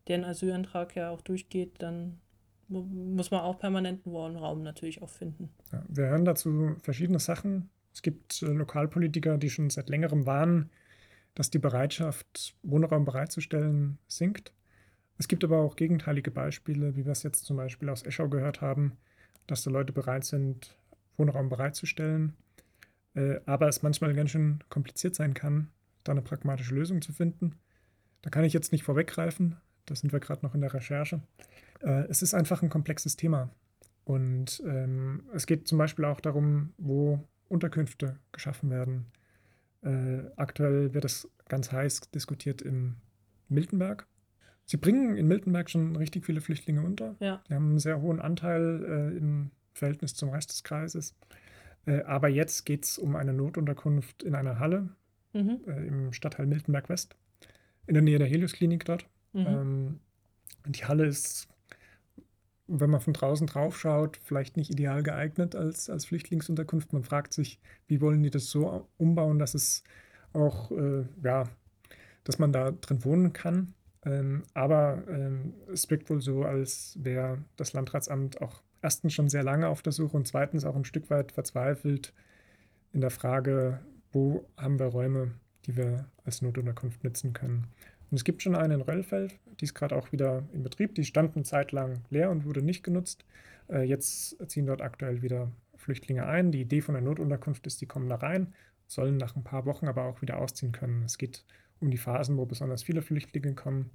deren 0.09 0.25
Asylantrag 0.25 0.97
ja 0.97 1.11
auch 1.11 1.21
durchgeht, 1.21 1.77
dann 1.79 2.21
muss 2.67 3.31
man 3.31 3.43
auch 3.43 3.61
permanenten 3.61 4.11
Wohnraum 4.11 4.65
natürlich 4.65 5.03
auch 5.03 5.11
finden. 5.11 5.51
Ja, 5.71 5.85
wir 5.89 6.07
hören 6.07 6.25
dazu 6.25 6.75
verschiedene 6.83 7.21
Sachen. 7.21 7.71
Es 7.95 8.03
gibt 8.03 8.43
äh, 8.43 8.47
Lokalpolitiker, 8.47 9.39
die 9.39 9.49
schon 9.49 9.71
seit 9.71 9.89
längerem 9.89 10.27
warnen, 10.27 10.71
dass 11.35 11.51
die 11.51 11.59
Bereitschaft, 11.59 12.57
Wohnraum 12.63 13.05
bereitzustellen, 13.05 13.99
sinkt. 14.09 14.53
Es 15.17 15.29
gibt 15.29 15.45
aber 15.45 15.59
auch 15.59 15.77
gegenteilige 15.77 16.31
Beispiele, 16.31 16.97
wie 16.97 17.05
wir 17.05 17.13
es 17.13 17.23
jetzt 17.23 17.45
zum 17.45 17.57
Beispiel 17.57 17.89
aus 17.89 18.05
Eschau 18.05 18.29
gehört 18.29 18.61
haben, 18.61 18.97
dass 19.47 19.63
da 19.63 19.71
Leute 19.71 19.93
bereit 19.93 20.25
sind, 20.25 20.77
Wohnraum 21.17 21.49
bereitzustellen, 21.49 22.35
äh, 23.15 23.41
aber 23.47 23.69
es 23.69 23.83
manchmal 23.83 24.15
ganz 24.15 24.31
schön 24.31 24.59
kompliziert 24.69 25.15
sein 25.15 25.35
kann, 25.35 25.71
da 26.03 26.13
eine 26.13 26.23
pragmatische 26.23 26.75
Lösung 26.75 27.01
zu 27.01 27.13
finden. 27.13 27.55
Da 28.23 28.31
kann 28.31 28.45
ich 28.45 28.53
jetzt 28.53 28.73
nicht 28.73 28.83
vorweggreifen, 28.83 29.57
da 29.87 29.95
sind 29.95 30.13
wir 30.13 30.21
gerade 30.21 30.45
noch 30.45 30.55
in 30.55 30.61
der 30.61 30.75
Recherche. 30.75 31.23
Äh, 31.81 32.07
es 32.09 32.23
ist 32.23 32.35
einfach 32.35 32.63
ein 32.63 32.71
komplexes 32.71 33.17
Thema. 33.17 33.51
Und 34.05 34.63
ähm, 34.67 35.25
es 35.33 35.47
geht 35.47 35.69
zum 35.69 35.79
Beispiel 35.79 36.05
auch 36.05 36.21
darum, 36.21 36.75
wo 36.77 37.27
Unterkünfte 37.49 38.19
geschaffen 38.33 38.71
werden. 38.71 39.07
Äh, 39.83 40.31
aktuell 40.37 40.95
wird 40.95 41.05
das 41.05 41.29
ganz 41.49 41.71
heiß 41.73 42.11
diskutiert 42.13 42.63
in 42.63 42.97
Miltenberg. 43.49 44.07
Sie 44.65 44.79
bringen 44.79 45.17
in 45.17 45.29
Miltenberg 45.29 45.69
schon 45.69 45.95
richtig 45.97 46.25
viele 46.25 46.41
Flüchtlinge 46.41 46.83
unter. 46.83 47.17
Ja. 47.21 47.43
Die 47.49 47.55
haben 47.55 47.69
einen 47.71 47.79
sehr 47.79 48.01
hohen 48.01 48.21
Anteil 48.21 48.85
äh, 48.85 49.17
im 49.17 49.51
Verhältnis 49.75 50.15
zum 50.15 50.31
Rest 50.31 50.51
des 50.53 50.63
Kreises. 50.63 51.15
Äh, 51.87 52.03
aber 52.05 52.29
jetzt 52.29 52.65
geht 52.65 52.85
es 52.85 52.99
um 52.99 53.15
eine 53.17 53.35
Notunterkunft 53.35 54.23
in 54.23 54.35
einer 54.35 54.59
Halle 54.59 54.89
Mhm. 55.35 55.61
äh, 55.67 55.87
im 55.89 56.13
Stadtteil 56.13 56.47
Miltenberg 56.47 56.89
West, 56.89 57.17
in 57.89 57.95
der 57.95 58.05
Nähe 58.05 58.19
der 58.21 58.29
Helios-Klinik 58.29 58.85
dort. 58.85 59.07
Mhm. 59.33 59.47
Ähm, 59.47 60.01
die 60.69 60.85
Halle 60.85 61.07
ist, 61.07 61.49
wenn 62.67 62.91
man 62.91 63.01
von 63.01 63.13
draußen 63.13 63.47
drauf 63.47 63.79
schaut, 63.79 64.19
vielleicht 64.23 64.57
nicht 64.57 64.71
ideal 64.71 65.03
geeignet 65.03 65.55
als, 65.55 65.91
als 65.91 66.07
Flüchtlingsunterkunft. 66.07 66.93
Man 66.93 67.05
fragt 67.05 67.33
sich, 67.33 67.61
wie 67.87 68.01
wollen 68.01 68.23
die 68.23 68.31
das 68.31 68.49
so 68.49 68.89
umbauen, 68.97 69.39
dass 69.39 69.55
es 69.55 69.85
auch, 70.33 70.71
äh, 70.71 71.05
ja, 71.23 71.45
dass 72.25 72.39
man 72.39 72.53
da 72.53 72.71
drin 72.71 73.05
wohnen 73.05 73.33
kann. 73.33 73.75
Ähm, 74.05 74.45
aber 74.55 75.03
ähm, 75.09 75.55
es 75.73 75.89
wirkt 75.91 76.11
wohl 76.11 76.21
so, 76.21 76.45
als 76.45 76.99
wäre 77.01 77.39
das 77.57 77.73
Landratsamt 77.73 78.41
auch 78.41 78.63
erstens 78.83 79.15
schon 79.15 79.29
sehr 79.29 79.43
lange 79.43 79.69
auf 79.69 79.83
der 79.83 79.93
Suche 79.93 80.17
und 80.17 80.29
zweitens 80.29 80.65
auch 80.65 80.77
ein 80.77 80.85
Stück 80.85 81.09
weit 81.11 81.33
verzweifelt 81.33 82.13
in 82.93 83.01
der 83.01 83.11
Frage, 83.11 83.81
wo 84.13 84.47
haben 84.57 84.79
wir 84.79 84.87
Räume, 84.87 85.33
die 85.67 85.77
wir 85.77 86.07
als 86.25 86.43
Notunterkunft 86.43 87.03
nutzen 87.03 87.33
können. 87.33 87.67
Und 88.15 88.19
es 88.19 88.25
gibt 88.25 88.43
schon 88.43 88.55
eine 88.55 88.75
in 88.75 88.81
Röllfeld, 88.81 89.41
die 89.59 89.65
ist 89.65 89.75
gerade 89.75 89.97
auch 89.97 90.13
wieder 90.13 90.45
in 90.53 90.63
Betrieb. 90.63 90.95
Die 90.95 91.03
stand 91.03 91.35
eine 91.35 91.43
Zeit 91.43 91.73
lang 91.73 92.05
leer 92.11 92.31
und 92.31 92.45
wurde 92.45 92.63
nicht 92.63 92.85
genutzt. 92.85 93.25
Äh, 93.69 93.83
jetzt 93.83 94.37
ziehen 94.49 94.67
dort 94.67 94.83
aktuell 94.83 95.21
wieder 95.23 95.51
Flüchtlinge 95.75 96.25
ein. 96.25 96.53
Die 96.53 96.61
Idee 96.61 96.81
von 96.81 96.95
der 96.95 97.03
Notunterkunft 97.03 97.67
ist, 97.67 97.81
die 97.81 97.87
kommen 97.87 98.09
da 98.09 98.15
rein, 98.15 98.55
sollen 98.87 99.17
nach 99.17 99.35
ein 99.35 99.43
paar 99.43 99.67
Wochen 99.67 99.89
aber 99.89 100.05
auch 100.05 100.23
wieder 100.23 100.39
ausziehen 100.39 100.71
können. 100.71 101.03
Es 101.03 101.19
geht 101.19 101.45
um 101.81 101.91
die 101.91 101.99
Phasen, 101.99 102.37
wo 102.37 102.47
besonders 102.47 102.85
viele 102.85 103.03
Flüchtlinge 103.03 103.57
kommen 103.57 103.91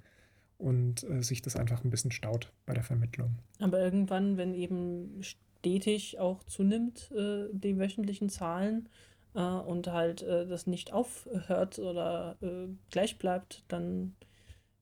und 0.58 1.02
äh, 1.04 1.22
sich 1.22 1.40
das 1.40 1.56
einfach 1.56 1.82
ein 1.82 1.88
bisschen 1.88 2.10
staut 2.10 2.52
bei 2.66 2.74
der 2.74 2.84
Vermittlung. 2.84 3.38
Aber 3.58 3.80
irgendwann, 3.80 4.36
wenn 4.36 4.52
eben 4.52 5.22
stetig 5.22 6.18
auch 6.18 6.44
zunimmt, 6.44 7.10
äh, 7.12 7.46
die 7.52 7.78
wöchentlichen 7.78 8.28
Zahlen 8.28 8.90
äh, 9.34 9.40
und 9.40 9.88
halt 9.88 10.22
äh, 10.22 10.46
das 10.46 10.66
nicht 10.66 10.92
aufhört 10.92 11.78
oder 11.78 12.36
äh, 12.40 12.68
gleich 12.90 13.18
bleibt, 13.18 13.64
dann 13.68 14.14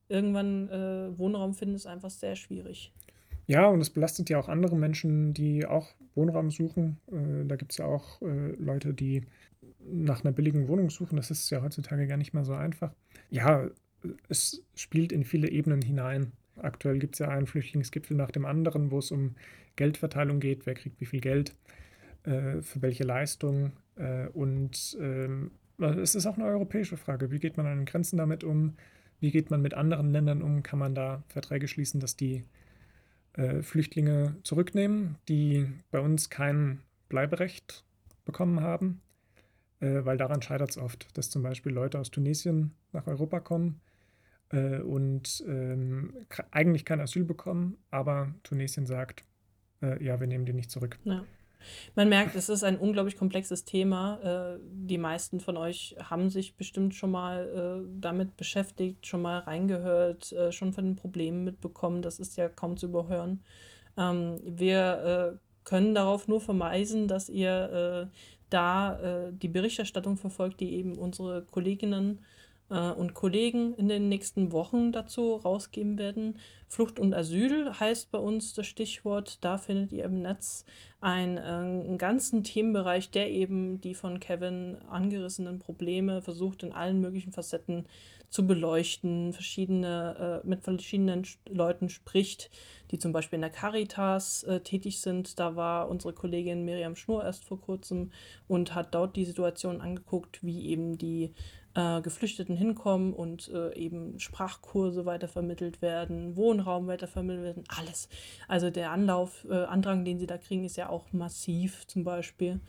irgendwann 0.09 0.69
äh, 0.69 1.19
Wohnraum 1.19 1.55
finden 1.55 1.75
ist 1.75 1.87
einfach 1.87 2.11
sehr 2.11 2.37
schwierig. 2.37 2.93
Ja, 3.47 3.67
und 3.67 3.81
es 3.81 3.91
belastet 3.91 4.29
ja 4.29 4.39
auch 4.39 4.49
andere 4.49 4.77
Menschen, 4.77 5.33
die 5.33 5.65
auch 5.65 5.89
Wohnraum 6.15 6.51
suchen. 6.51 6.99
Äh, 7.11 7.47
da 7.47 7.57
gibt 7.57 7.73
es 7.73 7.79
ja 7.79 7.87
auch 7.87 8.21
Leute, 8.21 8.93
die 8.95 9.25
nach 9.81 10.23
einer 10.23 10.33
billigen 10.33 10.69
Wohnung 10.69 10.91
suchen. 10.91 11.17
Das 11.17 11.31
ist 11.31 11.49
ja 11.51 11.63
heutzutage 11.63 12.07
gar 12.07 12.17
nicht 12.17 12.35
mehr 12.35 12.45
so 12.45 12.53
einfach. 12.53 12.93
Ja, 13.31 13.69
es 14.29 14.65
spielt 14.75 15.13
in 15.13 15.25
viele 15.25 15.49
Ebenen 15.51 15.83
hinein. 15.83 16.33
Aktuell 16.57 16.99
gibt 16.99 17.15
es 17.15 17.21
ja 17.21 17.29
einen 17.29 17.47
Flüchtlingsgipfel 17.47 18.17
nach 18.17 18.31
dem 18.31 18.45
anderen, 18.45 18.91
wo 18.91 18.99
es 18.99 19.11
um 19.11 19.35
Geldverteilung 19.77 20.41
geht, 20.41 20.67
wer 20.67 20.75
kriegt 20.75 21.01
wie 21.01 21.07
viel 21.07 21.21
Geld, 21.21 21.55
äh, 22.25 22.61
für 22.61 22.83
welche 22.83 23.05
Leistung. 23.05 23.73
Äh, 23.99 24.29
und 24.29 24.97
ähm, 25.01 25.51
es 25.79 26.15
ist 26.15 26.27
auch 26.27 26.37
eine 26.37 26.47
europäische 26.47 26.97
Frage. 26.97 27.31
Wie 27.31 27.39
geht 27.39 27.57
man 27.57 27.67
an 27.67 27.79
den 27.79 27.87
Grenzen 27.87 28.17
damit 28.17 28.45
um? 28.45 28.75
Wie 29.21 29.31
geht 29.31 29.51
man 29.51 29.63
mit 29.63 29.75
anderen 29.75 30.13
Ländern 30.13 30.43
um? 30.43 30.63
Kann 30.63 30.79
man 30.79 30.95
da 30.95 31.23
Verträge 31.29 31.69
schließen, 31.69 32.01
dass 32.01 32.17
die 32.17 32.45
äh, 33.35 33.63
Flüchtlinge 33.63 34.37
zurücknehmen, 34.43 35.17
die 35.29 35.67
bei 35.91 36.01
uns 36.01 36.31
kein 36.31 36.81
Bleiberecht 37.09 37.85
bekommen 38.25 38.61
haben? 38.61 39.01
Äh, 39.81 40.05
weil 40.05 40.17
daran 40.17 40.43
scheitert 40.43 40.71
es 40.71 40.79
oft, 40.79 41.17
dass 41.17 41.31
zum 41.31 41.43
Beispiel 41.43 41.73
Leute 41.73 41.99
aus 41.99 42.11
Tunesien 42.11 42.73
nach 42.93 43.07
Europa 43.07 43.41
kommen 43.41 43.81
äh, 44.51 44.81
und 44.81 45.45
ähm, 45.47 46.15
eigentlich 46.51 46.85
kein 46.85 47.01
Asyl 47.01 47.25
bekommen, 47.25 47.77
aber 47.91 48.35
Tunesien 48.43 48.87
sagt, 48.87 49.25
äh, 49.83 50.03
ja, 50.03 50.19
wir 50.19 50.27
nehmen 50.27 50.47
die 50.47 50.53
nicht 50.53 50.71
zurück. 50.71 50.99
Ja. 51.05 51.25
Man 51.95 52.09
merkt, 52.09 52.35
es 52.35 52.49
ist 52.49 52.65
ein 52.65 52.79
unglaublich 52.79 53.17
komplexes 53.17 53.65
Thema. 53.65 54.19
Äh, 54.23 54.59
die 54.63 54.99
meisten 54.99 55.41
von 55.41 55.57
euch 55.57 55.97
haben 55.99 56.31
sich 56.31 56.57
bestimmt 56.57 56.95
schon 56.95 57.11
mal 57.11 57.83
äh, 57.85 57.89
damit 58.01 58.37
beschäftigt, 58.37 59.07
schon 59.07 59.23
mal 59.23 59.41
reingehört, 59.41 60.33
äh, 60.33 60.53
schon 60.53 60.73
von 60.73 60.85
den 60.85 60.97
Problemen 60.97 61.45
mitbekommen. 61.45 62.03
Das 62.03 62.19
ist 62.19 62.37
ja 62.37 62.49
kaum 62.49 62.77
zu 62.77 62.87
überhören. 62.87 63.43
Ähm, 63.97 64.39
wir 64.45 65.41
können 65.65 65.95
darauf 65.95 66.29
nur 66.29 66.41
verweisen, 66.41 67.09
dass 67.09 67.29
ihr 67.29 68.11
da 68.49 69.31
die 69.33 69.49
Berichterstattung 69.49 70.17
verfolgt, 70.17 70.61
die 70.61 70.73
eben 70.77 70.97
unsere 70.97 71.43
Kolleginnen 71.43 72.21
äh, 72.21 72.38
und 72.75 73.15
Kollegen 73.15 73.75
in 73.75 73.89
den 73.89 74.09
nächsten 74.09 74.53
Wochen 74.53 74.93
dazu 74.93 75.37
rausgeben 75.37 75.99
werden. 75.99 76.39
Flucht 76.67 76.99
und 76.99 77.15
Asyl 77.15 77.73
heißt 77.81 78.11
bei 78.11 78.19
uns 78.19 78.53
das 78.53 78.67
Stichwort. 78.67 79.39
Da 79.43 79.57
findet 79.57 79.93
ihr 79.93 80.05
im 80.05 80.21
Netz 80.21 80.67
ein, 81.01 81.39
äh, 81.39 81.41
einen 81.41 81.97
ganzen 81.97 82.45
Themenbereich, 82.45 83.11
der 83.11 83.31
eben 83.31 83.81
die 83.81 83.95
von 83.95 84.21
Kevin 84.21 84.77
angerissenen 84.89 85.59
Probleme 85.59 86.21
versucht 86.21 86.63
in 86.63 86.73
allen 86.73 87.01
möglichen 87.01 87.33
Facetten 87.33 87.87
zu 88.31 88.47
beleuchten, 88.47 89.33
verschiedene, 89.33 90.43
äh, 90.45 90.47
mit 90.47 90.63
verschiedenen 90.63 91.25
Sch- 91.25 91.39
Leuten 91.49 91.89
spricht, 91.89 92.51
die 92.91 92.99
zum 92.99 93.13
Beispiel 93.13 93.39
in 93.39 93.43
der 93.43 93.51
Caritas 93.51 94.43
äh, 94.43 94.61
tätig 94.61 95.01
sind. 95.01 95.39
Da 95.39 95.57
war 95.57 95.89
unsere 95.89 96.13
Kollegin 96.13 96.67
Miriam 96.67 96.95
Schnur 96.95 97.25
erst 97.25 97.47
vor 97.47 97.59
kurzem 97.59 98.11
und 98.47 98.75
hat 98.75 98.95
dort 98.95 99.17
die 99.17 99.25
Situation 99.25 99.81
angeguckt, 99.81 100.45
wie 100.45 100.67
eben 100.67 100.99
die 100.99 101.33
äh, 101.75 102.01
Geflüchteten 102.01 102.57
hinkommen 102.57 103.13
und 103.13 103.49
äh, 103.49 103.75
eben 103.75 104.19
Sprachkurse 104.19 105.07
weitervermittelt 105.07 105.83
werden, 105.83 106.37
Wohnraum 106.37 106.87
weitervermittelt 106.87 107.45
werden, 107.45 107.65
alles. 107.69 108.09
Also 108.47 108.71
der 108.71 108.91
Anlauf, 108.91 109.47
äh, 109.49 109.55
Andrang, 109.55 110.05
den 110.05 110.19
sie 110.19 110.27
da 110.27 110.39
kriegen, 110.39 110.65
ist 110.65 110.77
ja 110.77 110.89
auch 110.89 111.13
massiv 111.13 111.87
zum 111.87 112.05
Beispiel. 112.05 112.61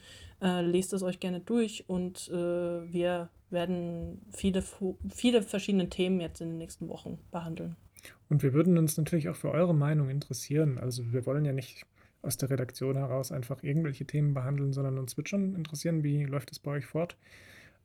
Äh, 0.42 0.62
lest 0.62 0.92
es 0.92 1.02
euch 1.02 1.20
gerne 1.20 1.40
durch 1.40 1.84
und 1.88 2.28
äh, 2.28 2.34
wir 2.34 3.28
werden 3.50 4.22
viele, 4.30 4.62
viele 5.08 5.42
verschiedene 5.42 5.88
Themen 5.88 6.20
jetzt 6.20 6.40
in 6.40 6.48
den 6.48 6.58
nächsten 6.58 6.88
Wochen 6.88 7.18
behandeln. 7.30 7.76
Und 8.28 8.42
wir 8.42 8.54
würden 8.54 8.78
uns 8.78 8.96
natürlich 8.96 9.28
auch 9.28 9.36
für 9.36 9.50
eure 9.50 9.74
Meinung 9.74 10.08
interessieren. 10.08 10.78
Also 10.78 11.12
wir 11.12 11.26
wollen 11.26 11.44
ja 11.44 11.52
nicht 11.52 11.84
aus 12.22 12.36
der 12.36 12.50
Redaktion 12.50 12.96
heraus 12.96 13.32
einfach 13.32 13.62
irgendwelche 13.62 14.04
Themen 14.04 14.34
behandeln, 14.34 14.72
sondern 14.72 14.98
uns 14.98 15.16
wird 15.16 15.28
schon 15.28 15.54
interessieren, 15.54 16.04
wie 16.04 16.24
läuft 16.24 16.52
es 16.52 16.58
bei 16.58 16.72
euch 16.72 16.86
fort? 16.86 17.16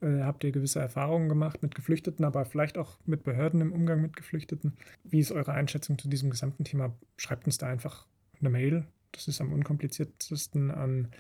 Äh, 0.01 0.21
habt 0.21 0.43
ihr 0.43 0.51
gewisse 0.51 0.79
Erfahrungen 0.79 1.29
gemacht 1.29 1.63
mit 1.63 1.75
Geflüchteten, 1.75 2.25
aber 2.25 2.45
vielleicht 2.45 2.77
auch 2.77 2.97
mit 3.05 3.23
Behörden 3.23 3.62
im 3.62 3.71
Umgang 3.71 4.01
mit 4.01 4.15
Geflüchteten? 4.15 4.77
Wie 5.03 5.19
ist 5.19 5.31
eure 5.31 5.53
Einschätzung 5.53 5.97
zu 5.97 6.10
diesem 6.10 6.29
gesamten 6.29 6.63
Thema? 6.63 6.93
Schreibt 7.17 7.45
uns 7.45 7.58
da 7.58 7.67
einfach 7.67 8.08
eine 8.39 8.49
Mail. 8.49 8.86
Das 9.12 9.27
ist 9.27 9.41
am 9.41 9.53
unkompliziertesten 9.53 10.71
an 10.71 11.12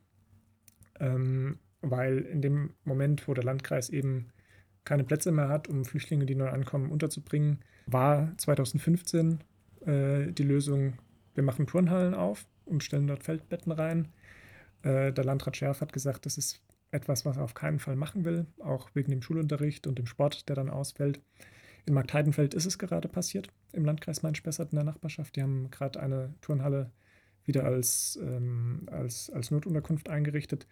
Ähm, 0.98 1.58
weil 1.82 2.18
in 2.18 2.42
dem 2.42 2.74
Moment, 2.84 3.26
wo 3.26 3.34
der 3.34 3.44
Landkreis 3.44 3.88
eben 3.88 4.28
keine 4.84 5.04
Plätze 5.04 5.32
mehr 5.32 5.48
hat, 5.48 5.68
um 5.68 5.84
Flüchtlinge, 5.84 6.26
die 6.26 6.34
neu 6.34 6.48
ankommen, 6.48 6.90
unterzubringen, 6.90 7.60
war 7.86 8.32
2015 8.36 9.40
äh, 9.86 10.32
die 10.32 10.42
Lösung, 10.42 10.94
wir 11.34 11.42
machen 11.42 11.66
Turnhallen 11.66 12.14
auf 12.14 12.46
und 12.64 12.84
stellen 12.84 13.06
dort 13.06 13.24
Feldbetten 13.24 13.72
rein. 13.72 14.08
Äh, 14.82 15.12
der 15.12 15.24
Landrat 15.24 15.56
Scherf 15.56 15.80
hat 15.80 15.92
gesagt, 15.92 16.26
das 16.26 16.38
ist 16.38 16.62
etwas, 16.90 17.24
was 17.24 17.36
er 17.36 17.44
auf 17.44 17.54
keinen 17.54 17.78
Fall 17.78 17.96
machen 17.96 18.24
will, 18.24 18.46
auch 18.58 18.90
wegen 18.94 19.10
dem 19.10 19.22
Schulunterricht 19.22 19.86
und 19.86 19.98
dem 19.98 20.06
Sport, 20.06 20.48
der 20.48 20.56
dann 20.56 20.70
ausfällt. 20.70 21.20
In 21.86 21.94
Marktheidenfeld 21.94 22.54
ist 22.54 22.66
es 22.66 22.78
gerade 22.78 23.08
passiert, 23.08 23.48
im 23.74 23.84
Landkreis 23.84 24.22
Main-Spessart 24.22 24.72
in 24.72 24.76
der 24.76 24.84
Nachbarschaft. 24.84 25.36
Die 25.36 25.42
haben 25.42 25.70
gerade 25.70 26.00
eine 26.00 26.34
Turnhalle 26.40 26.90
wieder 27.44 27.64
als, 27.64 28.18
ähm, 28.22 28.86
als, 28.90 29.30
als 29.30 29.50
Notunterkunft 29.50 30.08
eingerichtet. 30.08 30.66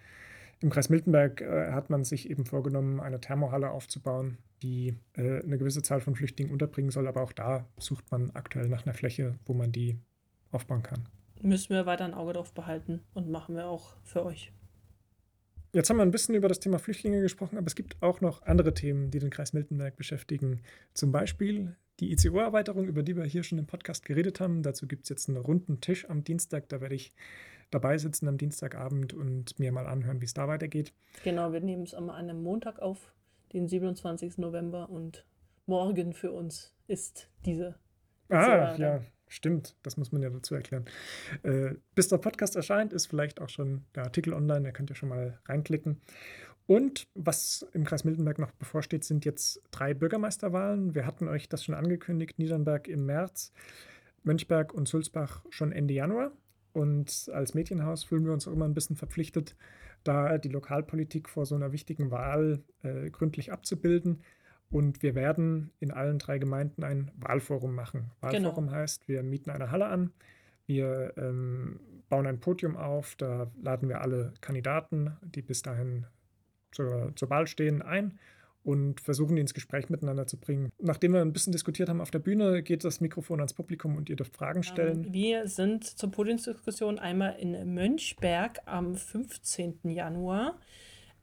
Im 0.60 0.70
Kreis 0.70 0.88
Miltenberg 0.88 1.40
äh, 1.40 1.72
hat 1.72 1.88
man 1.88 2.04
sich 2.04 2.28
eben 2.30 2.44
vorgenommen, 2.44 3.00
eine 3.00 3.20
Thermohalle 3.20 3.70
aufzubauen, 3.70 4.38
die 4.62 4.96
äh, 5.16 5.42
eine 5.42 5.58
gewisse 5.58 5.82
Zahl 5.82 6.00
von 6.00 6.16
Flüchtlingen 6.16 6.52
unterbringen 6.52 6.90
soll, 6.90 7.06
aber 7.06 7.22
auch 7.22 7.32
da 7.32 7.68
sucht 7.78 8.10
man 8.10 8.30
aktuell 8.30 8.68
nach 8.68 8.84
einer 8.84 8.94
Fläche, 8.94 9.38
wo 9.46 9.54
man 9.54 9.70
die 9.70 9.98
aufbauen 10.50 10.82
kann. 10.82 11.08
Müssen 11.40 11.70
wir 11.70 11.86
weiter 11.86 12.04
ein 12.04 12.14
Auge 12.14 12.32
drauf 12.32 12.52
behalten 12.52 13.00
und 13.14 13.30
machen 13.30 13.54
wir 13.54 13.66
auch 13.66 13.96
für 14.02 14.24
euch. 14.24 14.52
Jetzt 15.72 15.90
haben 15.90 15.98
wir 15.98 16.02
ein 16.02 16.10
bisschen 16.10 16.34
über 16.34 16.48
das 16.48 16.60
Thema 16.60 16.78
Flüchtlinge 16.78 17.20
gesprochen, 17.20 17.58
aber 17.58 17.66
es 17.66 17.76
gibt 17.76 18.02
auch 18.02 18.20
noch 18.20 18.42
andere 18.42 18.74
Themen, 18.74 19.10
die 19.10 19.18
den 19.18 19.30
Kreis 19.30 19.52
Miltenberg 19.52 19.96
beschäftigen. 19.96 20.62
Zum 20.94 21.12
Beispiel 21.12 21.76
die 22.00 22.12
ICO-Erweiterung, 22.12 22.86
über 22.86 23.02
die 23.02 23.16
wir 23.16 23.24
hier 23.24 23.42
schon 23.42 23.58
im 23.58 23.66
Podcast 23.66 24.04
geredet 24.04 24.40
haben. 24.40 24.62
Dazu 24.62 24.86
gibt 24.86 25.04
es 25.04 25.08
jetzt 25.08 25.28
einen 25.28 25.38
runden 25.38 25.80
Tisch 25.80 26.08
am 26.08 26.24
Dienstag. 26.24 26.68
Da 26.68 26.80
werde 26.80 26.94
ich 26.94 27.12
dabei 27.70 27.98
sitzen 27.98 28.28
am 28.28 28.38
Dienstagabend 28.38 29.14
und 29.14 29.58
mir 29.58 29.72
mal 29.72 29.86
anhören, 29.86 30.20
wie 30.20 30.24
es 30.24 30.34
da 30.34 30.48
weitergeht. 30.48 30.92
Genau, 31.24 31.52
wir 31.52 31.60
nehmen 31.60 31.82
es 31.82 31.94
an 31.94 32.10
einem 32.10 32.42
Montag 32.42 32.78
auf, 32.78 33.12
den 33.52 33.68
27. 33.68 34.38
November 34.38 34.88
und 34.90 35.24
morgen 35.66 36.12
für 36.12 36.32
uns 36.32 36.74
ist 36.86 37.28
diese. 37.44 37.74
Ah, 38.28 38.74
ja, 38.76 39.00
stimmt. 39.26 39.76
Das 39.82 39.96
muss 39.96 40.12
man 40.12 40.22
ja 40.22 40.30
dazu 40.30 40.54
erklären. 40.54 40.84
Äh, 41.42 41.74
bis 41.94 42.08
der 42.08 42.18
Podcast 42.18 42.56
erscheint, 42.56 42.92
ist 42.92 43.06
vielleicht 43.06 43.40
auch 43.40 43.48
schon 43.48 43.84
der 43.94 44.04
Artikel 44.04 44.32
online. 44.34 44.62
Da 44.62 44.72
könnt 44.72 44.90
ihr 44.90 44.96
schon 44.96 45.08
mal 45.08 45.38
reinklicken. 45.46 46.00
Und 46.68 47.08
was 47.14 47.66
im 47.72 47.84
Kreis 47.84 48.04
Miltenberg 48.04 48.38
noch 48.38 48.50
bevorsteht, 48.50 49.02
sind 49.02 49.24
jetzt 49.24 49.62
drei 49.70 49.94
Bürgermeisterwahlen. 49.94 50.94
Wir 50.94 51.06
hatten 51.06 51.26
euch 51.26 51.48
das 51.48 51.64
schon 51.64 51.74
angekündigt. 51.74 52.38
Niedernberg 52.38 52.88
im 52.88 53.06
März, 53.06 53.54
Mönchberg 54.22 54.74
und 54.74 54.86
Sulzbach 54.86 55.46
schon 55.48 55.72
Ende 55.72 55.94
Januar. 55.94 56.30
Und 56.74 57.30
als 57.32 57.54
Medienhaus 57.54 58.04
fühlen 58.04 58.26
wir 58.26 58.34
uns 58.34 58.46
auch 58.46 58.52
immer 58.52 58.66
ein 58.66 58.74
bisschen 58.74 58.96
verpflichtet, 58.96 59.56
da 60.04 60.36
die 60.36 60.50
Lokalpolitik 60.50 61.30
vor 61.30 61.46
so 61.46 61.54
einer 61.54 61.72
wichtigen 61.72 62.10
Wahl 62.10 62.62
äh, 62.82 63.08
gründlich 63.08 63.50
abzubilden. 63.50 64.20
Und 64.68 65.02
wir 65.02 65.14
werden 65.14 65.70
in 65.80 65.90
allen 65.90 66.18
drei 66.18 66.36
Gemeinden 66.36 66.84
ein 66.84 67.10
Wahlforum 67.16 67.74
machen. 67.74 68.10
Wahlforum 68.20 68.70
heißt, 68.70 69.08
wir 69.08 69.22
mieten 69.22 69.48
eine 69.48 69.70
Halle 69.70 69.86
an, 69.86 70.12
wir 70.66 71.14
ähm, 71.16 71.80
bauen 72.10 72.26
ein 72.26 72.40
Podium 72.40 72.76
auf, 72.76 73.16
da 73.16 73.50
laden 73.62 73.88
wir 73.88 74.02
alle 74.02 74.34
Kandidaten, 74.42 75.16
die 75.22 75.40
bis 75.40 75.62
dahin 75.62 76.04
zur, 76.72 77.12
zur 77.16 77.30
Wahl 77.30 77.46
stehen, 77.46 77.82
ein 77.82 78.18
und 78.68 79.00
versuchen 79.00 79.36
die 79.36 79.40
ins 79.40 79.54
Gespräch 79.54 79.88
miteinander 79.88 80.26
zu 80.26 80.36
bringen. 80.36 80.70
Nachdem 80.78 81.12
wir 81.12 81.22
ein 81.22 81.32
bisschen 81.32 81.52
diskutiert 81.52 81.88
haben 81.88 82.00
auf 82.00 82.10
der 82.10 82.18
Bühne, 82.18 82.62
geht 82.62 82.84
das 82.84 83.00
Mikrofon 83.00 83.40
ans 83.40 83.54
Publikum 83.54 83.96
und 83.96 84.10
ihr 84.10 84.16
dürft 84.16 84.36
Fragen 84.36 84.62
stellen. 84.62 85.04
Ähm, 85.04 85.12
Wir 85.12 85.48
sind 85.48 85.84
zur 85.84 86.10
Podiumsdiskussion 86.10 86.98
einmal 86.98 87.36
in 87.38 87.74
Mönchberg 87.74 88.58
am 88.66 88.94
15. 88.94 89.78
Januar 89.84 90.58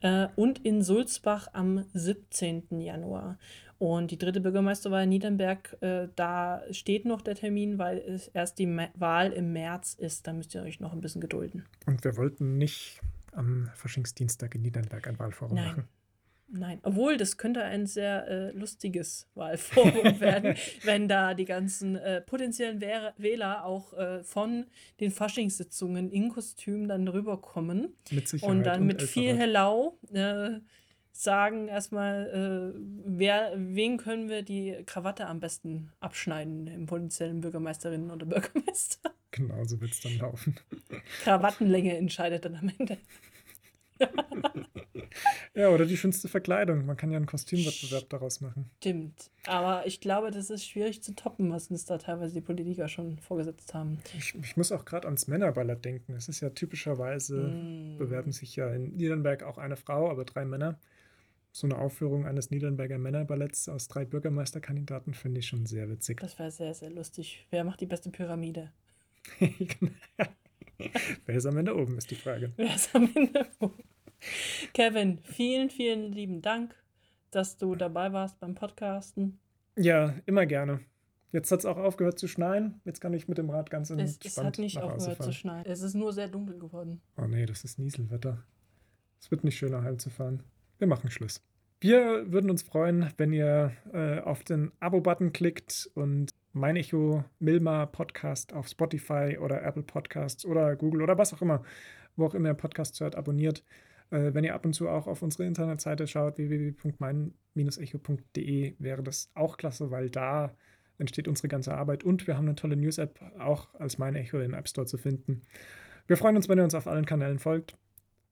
äh, 0.02 0.28
und 0.36 0.66
in 0.66 0.82
Sulzbach 0.82 1.50
am 1.54 1.86
17. 1.94 2.80
Januar. 2.80 3.38
Und 3.78 4.10
die 4.10 4.18
dritte 4.18 4.40
Bürgermeisterwahl 4.40 5.04
in 5.04 5.10
Niedernberg, 5.10 5.78
äh, 5.82 6.08
da 6.16 6.64
steht 6.72 7.06
noch 7.06 7.22
der 7.22 7.36
Termin, 7.36 7.78
weil 7.78 7.98
es 7.98 8.30
erst 8.30 8.58
die 8.58 8.66
Ma 8.66 8.88
Wahl 8.96 9.34
im 9.34 9.52
März 9.52 9.94
ist. 9.94 10.26
Da 10.26 10.34
müsst 10.34 10.56
ihr 10.56 10.64
euch 10.64 10.80
noch 10.80 10.94
ein 10.94 11.02
bisschen 11.02 11.22
gedulden. 11.22 11.66
Und 11.86 12.04
wir 12.04 12.16
wollten 12.16 12.58
nicht 12.58 13.02
am 13.36 13.70
Faschingsdienstag 13.76 14.56
in 14.56 14.62
Niedernberg 14.64 15.08
ein 15.08 15.20
Wahlforum 15.20 15.56
Nein. 15.56 15.68
machen. 15.68 15.88
Nein, 16.48 16.80
obwohl 16.84 17.18
das 17.18 17.38
könnte 17.38 17.64
ein 17.64 17.88
sehr 17.88 18.28
äh, 18.28 18.52
lustiges 18.52 19.28
Wahlforum 19.34 19.94
werden, 20.20 20.56
wenn 20.84 21.08
da 21.08 21.34
die 21.34 21.46
ganzen 21.46 21.96
äh, 21.96 22.22
potenziellen 22.22 22.80
Wäh- 22.80 23.14
Wähler 23.18 23.66
auch 23.66 23.94
äh, 23.94 24.24
von 24.24 24.66
den 25.00 25.10
Faschingssitzungen 25.10 26.12
in 26.12 26.30
Kostüm 26.30 26.88
dann 26.88 27.08
rüberkommen 27.08 27.96
Mit 28.12 28.28
Sicherheit. 28.28 28.56
und 28.56 28.64
dann 28.64 28.86
mit 28.86 29.02
viel. 29.02 29.36
Hellau 29.36 29.98
äh, 30.14 30.60
sagen 31.12 31.68
erstmal, 31.68 32.74
äh, 32.76 32.80
wer, 33.06 33.54
wen 33.56 33.98
können 33.98 34.30
wir 34.30 34.44
die 34.44 34.84
Krawatte 34.86 35.26
am 35.26 35.40
besten 35.40 35.92
abschneiden 36.00 36.68
im 36.68 36.86
potenziellen 36.86 37.42
Bürgermeisterinnen 37.42 38.12
oder 38.12 38.28
Bürgermeister. 38.28 39.12
Genau, 39.36 39.64
so 39.66 39.82
wird 39.82 39.92
es 39.92 40.00
dann 40.00 40.18
laufen. 40.18 40.56
Krawattenlänge 41.24 41.98
entscheidet 41.98 42.46
dann 42.46 42.56
am 42.56 42.72
Ende. 42.78 42.98
Ja, 45.54 45.70
oder 45.70 45.86
die 45.86 45.96
schönste 45.96 46.28
Verkleidung. 46.28 46.86
Man 46.86 46.98
kann 46.98 47.12
ja 47.12 47.18
einen 47.18 47.26
Kostümwettbewerb 47.28 48.10
daraus 48.10 48.42
machen. 48.42 48.70
Stimmt. 48.78 49.32
Aber 49.46 49.88
ich 49.88 50.02
glaube, 50.02 50.32
das 50.32 50.50
ist 50.50 50.66
schwierig 50.66 51.02
zu 51.02 51.16
toppen, 51.16 51.50
was 51.52 51.72
uns 51.72 51.86
da 51.86 51.98
teilweise 51.98 52.34
die 52.34 52.42
Politiker 52.42 52.90
schon 52.90 53.18
vorgesetzt 53.20 53.74
haben. 53.74 54.00
Ich, 54.18 54.36
ich 54.36 54.58
muss 54.58 54.74
auch 54.74 54.84
gerade 54.84 55.08
ans 55.08 55.28
Männerballett 55.28 55.86
denken. 55.86 56.14
Es 56.14 56.28
ist 56.28 56.42
ja 56.42 56.50
typischerweise, 56.50 57.36
Mm. 57.38 57.98
bewerben 57.98 58.34
sich 58.34 58.56
ja 58.58 58.70
in 58.74 58.98
Niedernberg 58.98 59.44
auch 59.44 59.58
eine 59.58 59.78
Frau, 59.78 60.10
aber 60.12 60.26
drei 60.26 60.44
Männer. 60.44 60.78
So 61.54 61.68
eine 61.68 61.78
Aufführung 61.78 62.26
eines 62.26 62.52
Niedernberger 62.52 62.98
Männerballetts 62.98 63.70
aus 63.70 63.88
drei 63.88 64.04
Bürgermeisterkandidaten 64.04 65.14
finde 65.14 65.40
ich 65.40 65.48
schon 65.48 65.66
sehr 65.66 65.90
witzig. 65.90 66.20
Das 66.20 66.38
wäre 66.38 66.52
sehr, 66.52 66.74
sehr 66.74 66.90
lustig. 66.90 67.48
Wer 67.50 67.64
macht 67.64 67.80
die 67.80 67.86
beste 67.86 68.10
Pyramide? 68.10 68.74
Wer 71.26 71.36
ist 71.36 71.46
am 71.46 71.58
Ende 71.58 71.76
oben, 71.76 71.98
ist 71.98 72.12
die 72.12 72.16
Frage. 72.16 72.52
Wer 72.56 72.76
ist 72.76 72.96
am 72.96 73.10
Ende? 73.14 73.48
wo? 73.60 73.72
Kevin, 74.74 75.20
vielen, 75.24 75.70
vielen 75.70 76.12
lieben 76.12 76.42
Dank, 76.42 76.76
dass 77.32 77.58
du 77.58 77.76
dabei 77.76 78.14
warst 78.14 78.40
beim 78.40 78.56
Podcasten. 78.56 79.40
Ja, 79.78 80.16
immer 80.26 80.46
gerne. 80.46 80.80
Jetzt 81.32 81.52
hat 81.52 81.60
es 81.60 81.66
auch 81.66 81.78
aufgehört 81.78 82.18
zu 82.18 82.28
schneien. 82.28 82.80
Jetzt 82.86 83.02
kann 83.02 83.14
ich 83.14 83.28
mit 83.28 83.38
dem 83.38 83.50
Rad 83.50 83.70
ganz 83.70 83.90
Es, 83.90 84.00
entspannt 84.00 84.26
es 84.26 84.38
hat 84.38 84.58
nicht 84.60 84.78
aufgehört 84.78 85.22
zu 85.22 85.34
schneien. 85.34 85.66
Es 85.66 85.82
ist 85.82 85.94
nur 85.94 86.14
sehr 86.14 86.30
dunkel 86.30 86.58
geworden. 86.58 87.02
Oh 87.18 87.26
nee, 87.26 87.46
das 87.46 87.66
ist 87.66 87.78
Nieselwetter. 87.78 88.44
Es 89.20 89.32
wird 89.32 89.44
nicht 89.44 89.58
schöner 89.58 89.84
heimzufahren. 89.84 90.44
Wir 90.78 90.88
machen 90.88 91.10
Schluss. 91.10 91.42
Wir 91.82 92.32
würden 92.32 92.50
uns 92.50 92.64
freuen, 92.64 93.12
wenn 93.18 93.34
ihr 93.34 93.74
äh, 93.92 94.20
auf 94.20 94.44
den 94.44 94.72
Abo-Button 94.80 95.34
klickt 95.34 95.90
und 95.94 96.34
mein 96.56 96.76
Echo 96.78 97.26
Milma 97.40 97.86
Podcast 97.86 98.54
auf 98.54 98.70
Spotify 98.70 99.38
oder 99.40 99.62
Apple 99.62 99.84
Podcasts 99.84 100.46
oder 100.46 100.78
Google 100.78 101.02
oder 101.02 101.18
was 101.18 101.34
auch 101.34 101.42
immer, 101.42 101.64
wo 102.16 102.26
auch 102.26 102.34
immer 102.34 102.48
ihr 102.50 102.54
Podcasts 102.54 103.02
hört, 103.02 103.16
abonniert. 103.16 103.66
Äh, 104.10 104.34
wenn 104.34 104.46
ihr 104.46 104.56
ab 104.56 104.66
und 104.66 104.74
zu 104.74 104.88
auch 104.88 105.08
auf 105.08 105.22
unsere 105.22 105.44
Internetseite 105.46 106.08
schaut, 106.08 106.38
www.mein-echo.de, 106.38 108.76
wäre 108.80 109.04
das 109.04 109.30
auch 109.34 109.58
klasse, 109.58 109.92
weil 109.92 110.10
da 110.10 110.56
entsteht 110.98 111.28
unsere 111.28 111.50
ganze 111.50 111.76
Arbeit 111.76 112.06
und 112.06 112.26
wir 112.26 112.38
haben 112.38 112.46
eine 112.46 112.56
tolle 112.56 112.78
News-App 112.78 113.20
auch 113.38 113.76
als 113.76 113.98
Mein 113.98 114.16
Echo 114.16 114.40
im 114.40 114.54
App 114.54 114.70
Store 114.70 114.88
zu 114.88 114.98
finden. 114.98 115.42
Wir 116.08 116.16
freuen 116.16 116.38
uns, 116.38 116.48
wenn 116.48 116.58
ihr 116.58 116.64
uns 116.64 116.74
auf 116.74 116.88
allen 116.88 117.06
Kanälen 117.06 117.40
folgt. 117.40 117.76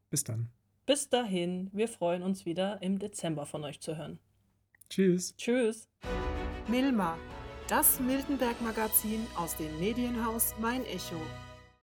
Bis 0.10 0.24
dann. 0.24 0.48
Bis 0.86 1.10
dahin, 1.10 1.70
wir 1.74 1.90
freuen 1.90 2.24
uns 2.24 2.46
wieder 2.46 2.82
im 2.82 3.00
Dezember 3.00 3.46
von 3.46 3.66
euch 3.66 3.82
zu 3.82 3.98
hören. 3.98 4.20
Tschüss. 4.90 5.36
Tschüss. 5.36 5.90
Milma, 6.70 7.18
das 7.68 8.00
Miltenberg-Magazin 8.00 9.26
aus 9.36 9.56
dem 9.56 9.80
Medienhaus 9.80 10.54
Mein 10.60 10.86
Echo. 10.86 11.22